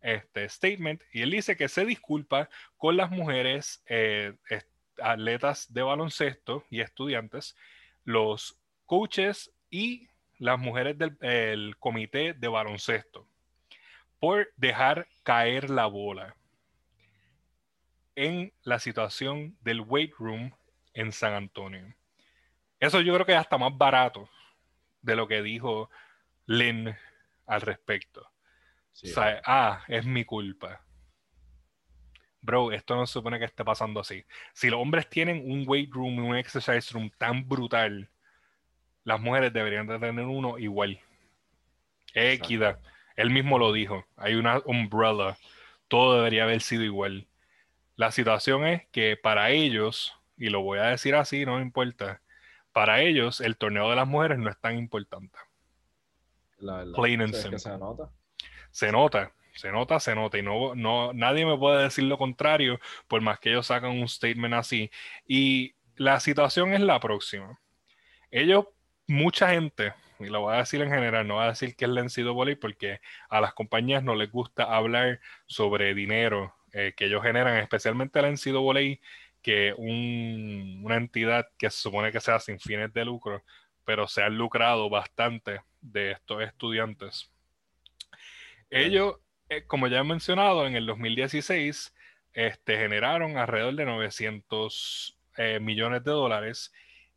este 0.00 0.48
statement. 0.48 1.04
Y 1.12 1.22
él 1.22 1.30
dice 1.30 1.56
que 1.56 1.68
se 1.68 1.84
disculpa 1.84 2.50
con 2.78 2.96
las 2.96 3.12
mujeres 3.12 3.80
eh, 3.86 4.32
atletas 5.00 5.72
de 5.72 5.82
baloncesto 5.82 6.64
y 6.68 6.80
estudiantes, 6.80 7.54
los 8.02 8.58
coaches 8.86 9.52
y 9.70 10.08
las 10.40 10.58
mujeres 10.58 10.98
del 10.98 11.76
comité 11.78 12.32
de 12.32 12.48
baloncesto 12.48 13.29
por 14.20 14.52
dejar 14.56 15.08
caer 15.22 15.70
la 15.70 15.86
bola 15.86 16.36
en 18.14 18.52
la 18.62 18.78
situación 18.78 19.56
del 19.62 19.80
weight 19.80 20.12
room 20.18 20.54
en 20.94 21.10
San 21.10 21.32
Antonio. 21.32 21.94
Eso 22.78 23.00
yo 23.00 23.14
creo 23.14 23.26
que 23.26 23.32
es 23.32 23.38
hasta 23.38 23.58
más 23.58 23.76
barato 23.76 24.28
de 25.02 25.16
lo 25.16 25.26
que 25.26 25.42
dijo 25.42 25.90
Lynn 26.46 26.94
al 27.46 27.60
respecto. 27.62 28.30
ah, 29.44 29.82
es 29.88 30.04
mi 30.04 30.24
culpa. 30.24 30.84
Bro, 32.42 32.72
esto 32.72 32.96
no 32.96 33.06
se 33.06 33.14
supone 33.14 33.38
que 33.38 33.44
esté 33.44 33.64
pasando 33.64 34.00
así. 34.00 34.24
Si 34.52 34.70
los 34.70 34.80
hombres 34.80 35.08
tienen 35.08 35.50
un 35.50 35.64
weight 35.66 35.92
room 35.92 36.14
y 36.14 36.28
un 36.28 36.36
exercise 36.36 36.92
room 36.92 37.10
tan 37.18 37.46
brutal 37.48 38.10
las 39.04 39.20
mujeres 39.20 39.52
deberían 39.52 39.86
de 39.86 39.98
tener 39.98 40.24
uno 40.24 40.58
igual. 40.58 41.00
Equidad. 42.14 42.78
Él 43.20 43.30
mismo 43.30 43.58
lo 43.58 43.72
dijo. 43.72 44.04
Hay 44.16 44.34
una 44.34 44.62
umbrella. 44.64 45.36
Todo 45.88 46.16
debería 46.16 46.44
haber 46.44 46.62
sido 46.62 46.84
igual. 46.84 47.26
La 47.96 48.12
situación 48.12 48.64
es 48.66 48.86
que 48.92 49.16
para 49.16 49.50
ellos, 49.50 50.14
y 50.38 50.48
lo 50.48 50.62
voy 50.62 50.78
a 50.78 50.84
decir 50.84 51.14
así, 51.14 51.44
no 51.44 51.60
importa, 51.60 52.22
para 52.72 53.02
ellos 53.02 53.40
el 53.40 53.58
torneo 53.58 53.90
de 53.90 53.96
las 53.96 54.08
mujeres 54.08 54.38
no 54.38 54.48
es 54.48 54.58
tan 54.58 54.78
importante. 54.78 55.36
Plain 56.58 57.22
and 57.22 57.34
simple. 57.34 57.58
se 57.58 57.76
nota. 57.76 58.10
Se 58.70 58.92
nota, 58.92 59.32
se 59.54 59.70
nota, 59.70 60.00
se 60.00 60.14
nota. 60.14 60.38
Y 60.38 60.42
no, 60.42 60.74
no, 60.74 61.12
nadie 61.12 61.44
me 61.44 61.58
puede 61.58 61.82
decir 61.82 62.04
lo 62.04 62.16
contrario, 62.16 62.80
por 63.06 63.20
más 63.20 63.38
que 63.38 63.50
ellos 63.50 63.66
sacan 63.66 63.90
un 63.90 64.08
statement 64.08 64.54
así. 64.54 64.90
Y 65.26 65.74
la 65.96 66.20
situación 66.20 66.72
es 66.72 66.80
la 66.80 67.00
próxima. 67.00 67.58
Ellos 68.30 68.66
mucha 69.06 69.50
gente, 69.50 69.92
y 70.20 70.26
lo 70.28 70.42
voy 70.42 70.54
a 70.54 70.58
decir 70.58 70.80
en 70.82 70.90
general, 70.90 71.26
no 71.26 71.34
voy 71.34 71.44
a 71.44 71.48
decir 71.48 71.74
que 71.76 71.84
es 71.86 71.90
Lencido 71.90 72.34
Volley 72.34 72.56
porque 72.56 73.00
a 73.28 73.40
las 73.40 73.54
compañías 73.54 74.02
no 74.02 74.14
les 74.14 74.30
gusta 74.30 74.64
hablar 74.64 75.20
sobre 75.46 75.94
dinero 75.94 76.54
eh, 76.72 76.94
que 76.96 77.06
ellos 77.06 77.22
generan, 77.22 77.56
especialmente 77.56 78.22
Lencido 78.22 78.62
Volley, 78.62 79.00
que 79.42 79.74
un, 79.76 80.82
una 80.84 80.96
entidad 80.96 81.48
que 81.58 81.70
se 81.70 81.80
supone 81.80 82.12
que 82.12 82.20
sea 82.20 82.38
sin 82.38 82.60
fines 82.60 82.92
de 82.92 83.04
lucro, 83.04 83.42
pero 83.84 84.06
se 84.06 84.22
han 84.22 84.36
lucrado 84.36 84.88
bastante 84.88 85.62
de 85.80 86.12
estos 86.12 86.42
estudiantes. 86.42 87.30
Ellos, 88.68 89.16
eh, 89.48 89.64
como 89.66 89.88
ya 89.88 90.00
he 90.00 90.04
mencionado, 90.04 90.66
en 90.66 90.76
el 90.76 90.86
2016 90.86 91.94
este, 92.32 92.76
generaron 92.76 93.36
alrededor 93.36 93.74
de 93.74 93.84
900 93.84 95.18
eh, 95.36 95.58
millones 95.60 96.04
de 96.04 96.10
dólares 96.12 96.72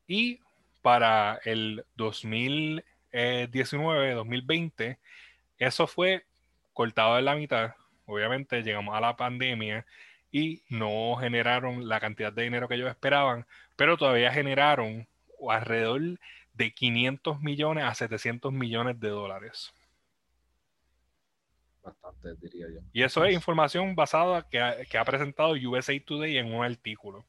y 0.07 0.39
para 0.81 1.39
el 1.45 1.85
2019, 3.13 4.13
2020, 4.13 4.97
eso 5.59 5.87
fue 5.87 6.25
cortado 6.73 7.19
en 7.19 7.25
la 7.25 7.35
mitad. 7.35 7.75
Obviamente 8.05 8.63
llegamos 8.63 8.95
a 8.95 9.01
la 9.01 9.15
pandemia 9.15 9.85
y 10.31 10.63
no 10.67 11.15
generaron 11.15 11.87
la 11.87 11.99
cantidad 11.99 12.33
de 12.33 12.43
dinero 12.43 12.67
que 12.67 12.75
ellos 12.75 12.89
esperaban, 12.89 13.45
pero 13.75 13.97
todavía 13.97 14.33
generaron 14.33 15.07
alrededor 15.47 16.19
de 16.53 16.73
500 16.73 17.39
millones 17.41 17.83
a 17.83 17.93
700 17.93 18.51
millones 18.51 18.99
de 18.99 19.09
dólares. 19.09 19.73
Bastante, 21.83 22.33
diría 22.35 22.67
yo. 22.73 22.79
Y 22.93 23.03
eso 23.03 23.23
es 23.25 23.33
información 23.33 23.93
basada 23.93 24.47
que 24.49 24.87
que 24.89 24.97
ha 24.97 25.05
presentado 25.05 25.51
USA 25.51 25.93
Today 26.03 26.37
en 26.37 26.53
un 26.53 26.63
artículo. 26.63 27.25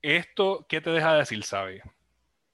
¿Esto 0.00 0.64
qué 0.68 0.80
te 0.80 0.90
deja 0.90 1.14
decir, 1.14 1.42
sabe? 1.44 1.82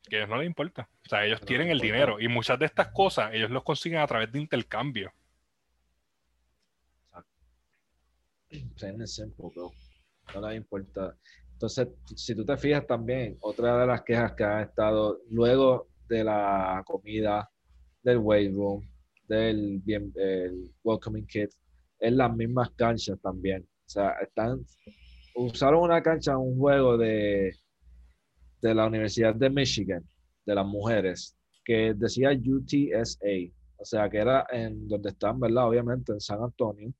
Que 0.09 0.17
a 0.17 0.19
ellos 0.21 0.31
no 0.31 0.37
les 0.39 0.47
importa. 0.47 0.89
O 1.05 1.09
sea, 1.09 1.25
ellos 1.25 1.41
tienen 1.41 1.69
el 1.69 1.81
dinero 1.81 2.21
y 2.21 2.29
muchas 2.29 2.59
de 2.59 2.67
estas 2.67 2.89
cosas 2.89 3.33
ellos 3.35 3.51
los 3.51 3.63
consiguen 3.63 3.99
a 3.99 4.07
través 4.07 4.31
de 4.31 4.41
intercambio. 4.41 5.13
Simple, 8.51 9.05
No 10.35 10.49
les 10.49 10.57
importa. 10.57 11.17
Entonces, 11.53 11.89
si 12.15 12.35
tú 12.35 12.45
te 12.45 12.57
fijas 12.57 12.87
también, 12.87 13.37
otra 13.41 13.81
de 13.81 13.87
las 13.87 14.03
quejas 14.03 14.33
que 14.35 14.45
han 14.45 14.63
estado 14.63 15.21
luego 15.31 15.89
de 16.09 16.23
la 16.23 16.83
comida, 16.85 17.51
del 18.03 18.19
weight 18.19 18.55
room, 18.55 18.89
del 19.27 19.81
bien, 19.83 20.13
el 20.17 20.71
welcoming 20.85 21.27
kit, 21.27 21.51
es 21.99 22.13
las 22.13 22.35
mismas 22.35 22.71
canchas 22.77 23.19
también. 23.21 23.63
O 23.63 23.89
sea, 23.89 24.11
están 24.21 24.65
usaron 25.37 25.83
una 25.83 26.03
cancha, 26.03 26.37
un 26.37 26.59
juego 26.59 26.97
de, 26.97 27.55
de 28.61 28.75
la 28.75 28.87
Universidad 28.87 29.35
de 29.35 29.51
Michigan, 29.51 30.05
de 30.45 30.55
las 30.55 30.67
mujeres, 30.67 31.37
que 31.65 31.95
decía 31.95 32.31
UTSA, 32.31 33.53
o 33.79 33.85
sea, 33.85 34.09
que 34.09 34.19
era 34.19 34.47
en 34.51 34.89
donde 34.89 35.11
están, 35.11 35.39
¿verdad? 35.41 35.69
Obviamente 35.69 36.13
en 36.13 36.21
San 36.21 36.43
Antonio. 36.43 36.93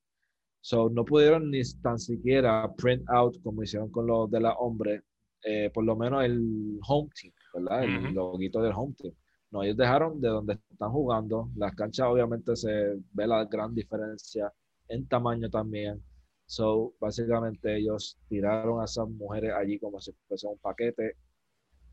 So, 0.61 0.89
no 0.89 1.05
pudieron 1.05 1.49
ni 1.49 1.61
tan 1.81 1.97
siquiera 1.97 2.69
print 2.75 3.03
out 3.09 3.41
como 3.41 3.63
hicieron 3.63 3.89
con 3.89 4.05
los 4.05 4.29
de 4.29 4.41
la 4.41 4.53
hombre, 4.53 5.03
eh, 5.43 5.69
por 5.73 5.85
lo 5.85 5.95
menos 5.95 6.23
el 6.25 6.79
home 6.85 7.09
team, 7.19 7.33
¿verdad? 7.53 7.83
El 7.83 8.13
loguito 8.13 8.61
del 8.61 8.73
home 8.75 8.93
team. 8.97 9.13
No, 9.51 9.63
ellos 9.63 9.77
dejaron 9.77 10.19
de 10.19 10.27
donde 10.27 10.59
están 10.69 10.91
jugando. 10.91 11.49
Las 11.55 11.73
canchas 11.73 12.07
obviamente 12.07 12.55
se 12.55 12.97
ve 13.13 13.27
la 13.27 13.45
gran 13.45 13.73
diferencia 13.73 14.51
en 14.89 15.07
tamaño 15.07 15.49
también. 15.49 16.03
So, 16.45 16.93
básicamente 16.99 17.77
ellos 17.77 18.17
tiraron 18.27 18.81
a 18.81 18.85
esas 18.85 19.07
mujeres 19.09 19.53
allí 19.53 19.79
como 19.79 19.99
si 20.01 20.11
fuese 20.27 20.47
un 20.47 20.57
paquete 20.59 21.15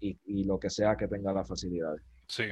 y, 0.00 0.18
y 0.24 0.44
lo 0.44 0.59
que 0.59 0.70
sea 0.70 0.96
que 0.96 1.09
tenga 1.09 1.33
las 1.33 1.48
facilidades. 1.48 2.02
Sí, 2.26 2.44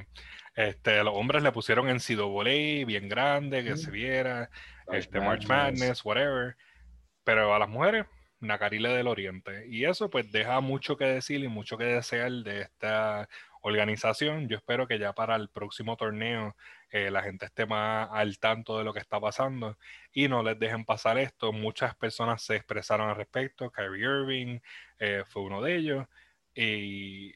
este, 0.54 1.02
los 1.02 1.14
hombres 1.16 1.42
le 1.42 1.52
pusieron 1.52 1.88
en 1.88 1.98
volei 2.18 2.84
bien 2.84 3.08
grande, 3.08 3.64
que 3.64 3.76
se 3.76 3.90
viera, 3.90 4.50
este, 4.92 5.20
March 5.20 5.46
Madness, 5.46 6.04
whatever, 6.04 6.56
pero 7.24 7.54
a 7.54 7.58
las 7.58 7.68
mujeres, 7.68 8.06
Nacarile 8.40 8.90
del 8.90 9.06
Oriente. 9.06 9.66
Y 9.68 9.84
eso 9.84 10.10
pues 10.10 10.30
deja 10.30 10.60
mucho 10.60 10.96
que 10.96 11.04
decir 11.04 11.42
y 11.42 11.48
mucho 11.48 11.78
que 11.78 11.84
desear 11.84 12.30
de 12.30 12.62
esta 12.62 13.28
organización. 13.62 14.48
Yo 14.48 14.56
espero 14.56 14.86
que 14.86 14.98
ya 14.98 15.12
para 15.14 15.36
el 15.36 15.48
próximo 15.48 15.96
torneo 15.96 16.54
eh, 16.90 17.10
la 17.10 17.22
gente 17.22 17.46
esté 17.46 17.64
más 17.64 18.08
al 18.12 18.38
tanto 18.38 18.76
de 18.76 18.84
lo 18.84 18.92
que 18.92 19.00
está 19.00 19.20
pasando 19.20 19.78
y 20.12 20.28
no 20.28 20.42
les 20.42 20.58
dejen 20.58 20.84
pasar 20.84 21.16
esto. 21.18 21.52
Muchas 21.52 21.94
personas 21.94 22.42
se 22.42 22.56
expresaron 22.56 23.08
al 23.08 23.16
respecto. 23.16 23.70
Kyrie 23.70 24.04
Irving 24.04 24.58
eh, 24.98 25.22
fue 25.26 25.42
uno 25.42 25.62
de 25.62 25.76
ellos. 25.76 26.06
Y 26.54 27.34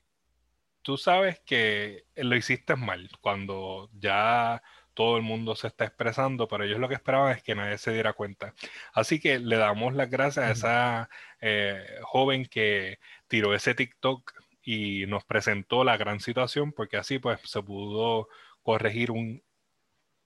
tú 0.82 0.96
sabes 0.96 1.40
que 1.40 2.04
lo 2.16 2.36
hiciste 2.36 2.76
mal 2.76 3.10
cuando 3.20 3.90
ya 3.98 4.62
todo 4.96 5.16
el 5.18 5.22
mundo 5.22 5.54
se 5.56 5.66
está 5.68 5.84
expresando, 5.84 6.48
pero 6.48 6.64
ellos 6.64 6.80
lo 6.80 6.88
que 6.88 6.94
esperaban 6.94 7.36
es 7.36 7.42
que 7.42 7.54
nadie 7.54 7.78
se 7.78 7.92
diera 7.92 8.14
cuenta. 8.14 8.54
Así 8.94 9.20
que 9.20 9.38
le 9.38 9.56
damos 9.56 9.94
las 9.94 10.10
gracias 10.10 10.46
a 10.46 10.50
esa 10.52 11.10
eh, 11.40 11.84
joven 12.02 12.46
que 12.46 12.98
tiró 13.28 13.54
ese 13.54 13.74
TikTok 13.74 14.32
y 14.62 15.06
nos 15.06 15.24
presentó 15.24 15.84
la 15.84 15.96
gran 15.98 16.20
situación, 16.20 16.72
porque 16.72 16.96
así 16.96 17.18
pues 17.18 17.40
se 17.44 17.62
pudo 17.62 18.28
corregir 18.62 19.10
un 19.10 19.42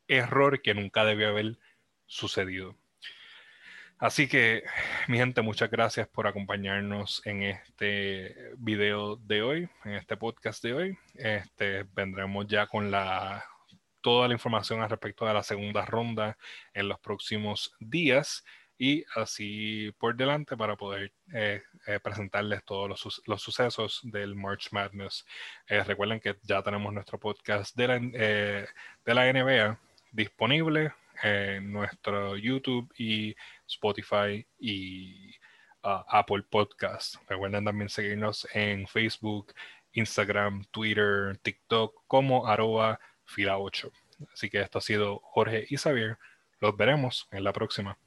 error 0.09 0.63
que 0.63 0.75
nunca 0.75 1.05
debió 1.05 1.31
haber 1.31 1.59
sucedido. 2.07 2.77
Así 4.01 4.29
que, 4.29 4.65
mi 5.09 5.19
gente, 5.19 5.43
muchas 5.43 5.71
gracias 5.71 6.09
por 6.09 6.27
acompañarnos 6.27 7.21
en 7.27 7.43
este 7.43 8.35
video 8.57 9.17
de 9.17 9.43
hoy, 9.43 9.69
en 9.85 9.93
este 9.93 10.17
podcast 10.17 10.63
de 10.65 10.73
hoy. 10.73 10.99
Este, 11.17 11.83
vendremos 11.95 12.47
ya 12.47 12.67
con 12.67 12.91
la, 12.91 13.45
toda 14.01 14.27
la 14.27 14.33
información 14.33 14.81
al 14.81 14.89
respecto 14.89 15.27
de 15.27 15.35
la 15.35 15.43
segunda 15.43 15.85
ronda 15.85 16.39
en 16.73 16.89
los 16.89 16.99
próximos 16.99 17.75
días 17.79 18.43
y 18.79 19.05
así 19.17 19.95
por 19.99 20.17
delante 20.17 20.57
para 20.57 20.77
poder 20.77 21.13
eh, 21.35 21.63
eh, 21.87 22.01
presentarles 22.01 22.65
todos 22.65 23.23
los, 23.27 23.43
sucesos 23.43 24.01
del 24.03 24.35
March 24.35 24.69
Madness. 24.73 25.27
Eh, 25.69 25.85
recuerden 25.85 26.21
que 26.21 26.37
ya 26.45 26.63
tenemos 26.63 26.91
nuestro 26.95 27.21
podcast 27.21 27.77
de 27.77 27.87
la, 27.87 27.99
de 27.99 29.15
la 29.15 29.31
NBA 29.31 29.79
disponible 30.11 30.95
en 31.23 31.71
nuestro 31.71 32.37
YouTube 32.37 32.91
y 32.97 33.37
Spotify 33.71 34.47
y 34.59 35.31
uh, 35.85 36.05
Apple 36.09 36.45
Podcast. 36.49 37.17
Recuerden 37.29 37.65
también 37.65 37.89
seguirnos 37.89 38.47
en 38.53 38.87
Facebook, 38.87 39.55
Instagram, 39.93 40.65
Twitter, 40.71 41.39
TikTok 41.43 41.95
como 42.07 42.47
arroba 42.47 43.01
fila 43.25 43.59
8. 43.59 43.91
Así 44.33 44.51
que 44.51 44.61
esto 44.61 44.79
ha 44.79 44.83
sido 44.83 45.21
Jorge 45.25 45.67
y 45.69 45.77
Xavier. 45.77 46.19
Los 46.61 46.77
veremos 46.77 47.29
en 47.31 47.45
la 47.45 47.53
próxima. 47.53 47.99